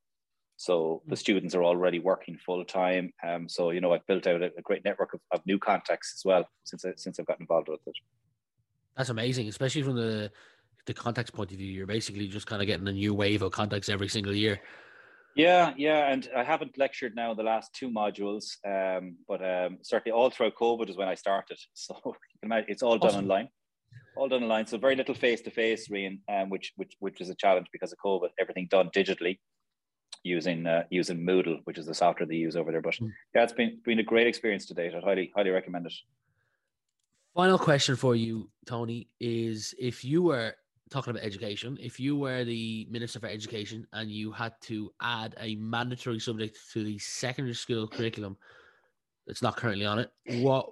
So 0.57 1.01
the 1.07 1.15
mm. 1.15 1.19
students 1.19 1.55
are 1.55 1.63
already 1.63 1.99
working 1.99 2.37
full 2.37 2.63
time. 2.65 3.13
Um, 3.25 3.47
so 3.47 3.71
you 3.71 3.79
know 3.79 3.93
I've 3.93 4.05
built 4.07 4.27
out 4.27 4.41
a, 4.41 4.51
a 4.57 4.61
great 4.61 4.83
network 4.83 5.13
of, 5.13 5.21
of, 5.31 5.41
new 5.45 5.57
contacts 5.57 6.13
as 6.17 6.25
well 6.25 6.45
since 6.63 6.85
I, 6.85 6.93
since 6.97 7.19
I've 7.19 7.25
gotten 7.25 7.43
involved 7.43 7.69
with 7.69 7.79
it. 7.85 7.95
That's 8.97 9.09
amazing, 9.09 9.47
especially 9.47 9.83
from 9.83 9.95
the 9.95 10.31
the 10.85 10.93
contacts 10.93 11.31
point 11.31 11.51
of 11.51 11.57
view. 11.57 11.71
You're 11.71 11.87
basically 11.87 12.27
just 12.27 12.45
kind 12.45 12.61
of 12.61 12.67
getting 12.67 12.87
a 12.89 12.91
new 12.91 13.13
wave 13.13 13.41
of 13.41 13.53
contacts 13.53 13.87
every 13.87 14.09
single 14.09 14.33
year. 14.33 14.59
Yeah, 15.35 15.73
yeah, 15.77 16.11
and 16.11 16.29
I 16.35 16.43
haven't 16.43 16.77
lectured 16.77 17.15
now 17.15 17.33
the 17.33 17.43
last 17.43 17.73
two 17.73 17.89
modules, 17.89 18.57
um, 18.65 19.15
but 19.27 19.43
um, 19.43 19.79
certainly 19.81 20.15
all 20.15 20.29
throughout 20.29 20.55
COVID 20.55 20.89
is 20.89 20.97
when 20.97 21.07
I 21.07 21.15
started. 21.15 21.57
So 21.75 22.15
it's 22.67 22.83
all 22.83 22.97
done 22.97 23.09
awesome. 23.09 23.21
online, 23.21 23.47
all 24.15 24.27
done 24.27 24.43
online. 24.43 24.67
So 24.67 24.77
very 24.77 24.95
little 24.95 25.15
face 25.15 25.41
to 25.41 25.51
face, 25.51 25.87
Rian, 25.87 26.19
um, 26.31 26.49
which 26.49 26.73
which 26.75 26.93
which 26.99 27.19
was 27.19 27.29
a 27.29 27.35
challenge 27.35 27.67
because 27.71 27.91
of 27.91 27.97
COVID. 28.05 28.29
Everything 28.39 28.67
done 28.69 28.89
digitally, 28.95 29.39
using 30.23 30.67
uh, 30.67 30.83
using 30.89 31.25
Moodle, 31.25 31.59
which 31.63 31.77
is 31.77 31.85
the 31.85 31.93
software 31.93 32.27
they 32.27 32.35
use 32.35 32.55
over 32.55 32.71
there. 32.71 32.81
But 32.81 32.95
mm. 32.95 33.09
yeah, 33.33 33.43
it's 33.43 33.53
been 33.53 33.79
been 33.83 33.99
a 33.99 34.03
great 34.03 34.27
experience 34.27 34.65
to 34.67 34.73
date. 34.73 34.93
I'd 34.93 35.03
highly 35.03 35.31
highly 35.35 35.49
recommend 35.49 35.87
it. 35.87 35.93
Final 37.33 37.57
question 37.57 37.95
for 37.95 38.15
you, 38.15 38.49
Tony, 38.67 39.07
is 39.19 39.73
if 39.79 40.03
you 40.03 40.21
were 40.21 40.55
talking 40.93 41.11
about 41.11 41.23
education, 41.23 41.77
if 41.81 41.99
you 41.99 42.15
were 42.15 42.43
the 42.43 42.87
Minister 42.89 43.19
for 43.19 43.27
Education 43.27 43.87
and 43.93 44.11
you 44.11 44.31
had 44.31 44.53
to 44.61 44.91
add 45.01 45.35
a 45.39 45.55
mandatory 45.55 46.19
subject 46.19 46.57
to 46.73 46.83
the 46.83 46.99
secondary 46.99 47.55
school 47.55 47.87
curriculum 47.87 48.37
that's 49.25 49.41
not 49.41 49.57
currently 49.57 49.85
on 49.85 49.99
it, 49.99 50.11
what 50.41 50.71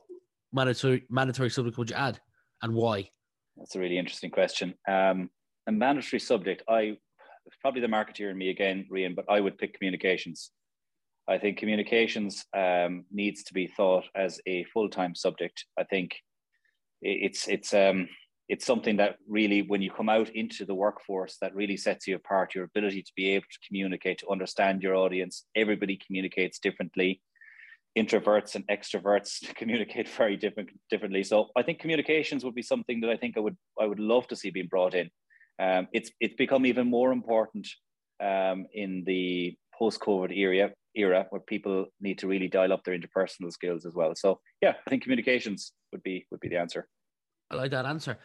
mandatory 0.54 1.04
mandatory 1.10 1.50
subject 1.50 1.78
would 1.78 1.90
you 1.90 1.96
add 1.96 2.20
and 2.62 2.74
why? 2.74 3.10
That's 3.58 3.76
a 3.76 3.80
really 3.80 3.98
interesting 3.98 4.30
question. 4.30 4.76
Um, 4.88 5.30
a 5.68 5.72
mandatory 5.72 6.20
subject, 6.20 6.62
I 6.70 6.98
probably 7.62 7.82
the 7.82 7.88
marketeer 7.88 8.30
in 8.30 8.38
me 8.38 8.50
again, 8.50 8.86
Rian, 8.92 9.16
but 9.16 9.26
I 9.28 9.40
would 9.40 9.58
pick 9.58 9.74
communications. 9.74 10.52
I 11.28 11.40
think 11.40 11.58
communications 11.58 12.46
um, 12.56 13.06
needs 13.12 13.44
to 13.44 13.54
be 13.54 13.68
thought 13.68 14.06
as 14.16 14.40
a 14.48 14.64
full 14.66 14.90
time 14.90 15.16
subject. 15.16 15.66
I 15.80 15.84
think 15.84 16.16
it's 17.02 17.48
it's 17.48 17.74
um, 17.74 18.08
it's 18.52 18.66
something 18.66 18.98
that 18.98 19.16
really, 19.30 19.62
when 19.62 19.82
you 19.82 19.90
come 19.90 20.10
out 20.10 20.28
into 20.32 20.66
the 20.66 20.76
workforce, 20.76 21.38
that 21.40 21.56
really 21.56 21.78
sets 21.78 22.06
you 22.06 22.18
apart. 22.18 22.54
Your 22.54 22.66
ability 22.66 23.02
to 23.02 23.12
be 23.16 23.30
able 23.30 23.46
to 23.50 23.66
communicate, 23.66 24.18
to 24.18 24.30
understand 24.30 24.84
your 24.84 24.94
audience. 24.94 25.46
Everybody 25.56 25.98
communicates 26.06 26.60
differently. 26.60 27.22
Introverts 27.98 28.56
and 28.56 28.68
extroverts 28.68 29.56
communicate 29.56 30.10
very 30.10 30.36
different 30.36 30.70
differently. 30.90 31.24
So 31.24 31.48
I 31.56 31.64
think 31.64 31.80
communications 31.80 32.44
would 32.44 32.54
be 32.54 32.62
something 32.62 33.00
that 33.00 33.10
I 33.10 33.16
think 33.16 33.38
I 33.38 33.40
would 33.40 33.56
I 33.80 33.86
would 33.86 34.02
love 34.02 34.28
to 34.28 34.36
see 34.36 34.50
being 34.50 34.68
brought 34.68 34.96
in. 34.96 35.10
Um, 35.58 35.88
it's 35.94 36.12
it's 36.20 36.36
become 36.36 36.66
even 36.66 36.90
more 36.90 37.14
important 37.14 37.70
um, 38.22 38.66
in 38.74 39.06
the 39.06 39.56
post-COVID 39.80 40.36
era 40.36 40.72
era 40.94 41.26
where 41.30 41.40
people 41.40 41.86
need 42.02 42.18
to 42.20 42.28
really 42.28 42.50
dial 42.50 42.74
up 42.74 42.84
their 42.84 43.00
interpersonal 43.00 43.54
skills 43.54 43.86
as 43.86 43.94
well. 43.94 44.14
So 44.14 44.42
yeah, 44.62 44.74
I 44.86 44.90
think 44.90 45.04
communications 45.04 45.72
would 45.94 46.04
be 46.04 46.28
would 46.32 46.42
be 46.42 46.50
the 46.50 46.58
answer. 46.58 46.90
I 47.50 47.56
like 47.56 47.72
that 47.72 47.86
answer. 47.86 48.18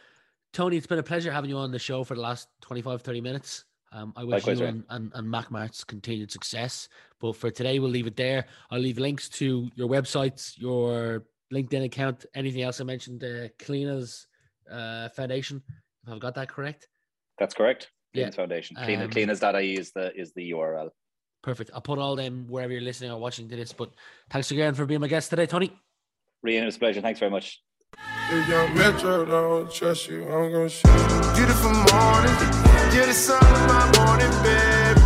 Tony, 0.57 0.79
it's 0.79 0.87
been 0.87 0.99
a 0.99 1.03
pleasure 1.03 1.31
having 1.31 1.51
you 1.51 1.59
on 1.59 1.71
the 1.71 1.79
show 1.79 2.03
for 2.03 2.15
the 2.15 2.21
last 2.23 2.49
25, 2.63 3.03
30 3.03 3.21
minutes. 3.21 3.67
Um, 3.93 4.15
I 4.17 4.25
wish 4.25 4.47
Likewise, 4.47 4.61
you 4.61 4.65
and, 4.65 4.85
and, 4.89 5.13
and 5.15 5.29
MacMart's 5.29 5.85
continued 5.85 6.33
success. 6.33 6.89
But 7.21 7.37
for 7.37 7.51
today, 7.51 7.79
we'll 7.79 7.91
leave 7.91 8.07
it 8.07 8.17
there. 8.17 8.47
I'll 8.71 8.81
leave 8.81 8.99
links 8.99 9.29
to 9.41 9.69
your 9.75 9.87
websites, 9.87 10.59
your 10.59 11.27
LinkedIn 11.53 11.85
account, 11.85 12.25
anything 12.35 12.63
else 12.63 12.81
I 12.81 12.85
mentioned, 12.85 13.21
the 13.21 13.53
Cliona's 13.59 14.29
uh, 14.73 15.11
Foundation, 15.11 15.63
if 16.07 16.11
I've 16.15 16.21
got 16.21 16.35
that 16.37 16.49
correct. 16.49 16.89
That's 17.39 17.53
correct. 17.53 17.91
Cliona's 18.15 18.25
yeah. 18.25 18.31
Foundation. 18.31 18.77
Clean, 18.77 19.03
um, 19.03 19.11
clionas.ie 19.11 19.75
is 19.75 19.93
the, 19.93 20.19
is 20.19 20.33
the 20.33 20.53
URL. 20.53 20.89
Perfect. 21.43 21.71
I'll 21.75 21.83
put 21.83 21.99
all 21.99 22.17
them 22.17 22.47
wherever 22.49 22.73
you're 22.73 22.81
listening 22.81 23.11
or 23.11 23.21
watching 23.21 23.47
to 23.51 23.57
this. 23.57 23.75
But 23.75 23.91
thanks 24.31 24.51
again 24.51 24.73
for 24.73 24.87
being 24.87 25.03
my 25.03 25.09
guest 25.09 25.29
today, 25.29 25.45
Tony. 25.45 25.71
Rian, 26.47 26.63
it 26.63 26.65
was 26.65 26.77
a 26.77 26.79
pleasure. 26.79 27.03
Thanks 27.03 27.21
very 27.21 27.31
much. 27.31 27.61
If 28.29 28.49
young 28.49 28.75
Metro 28.75 29.25
don't 29.25 29.71
trust 29.71 30.09
you, 30.09 30.25
I'm 30.25 30.51
gonna 30.51 30.69
shoot. 30.69 30.85
Beautiful 31.37 31.71
morning, 31.71 32.35
you're 32.93 33.07
the 33.07 33.15
sun 33.15 33.41
of 33.41 33.69
my 33.69 34.05
morning, 34.05 34.31
babe. 34.43 35.06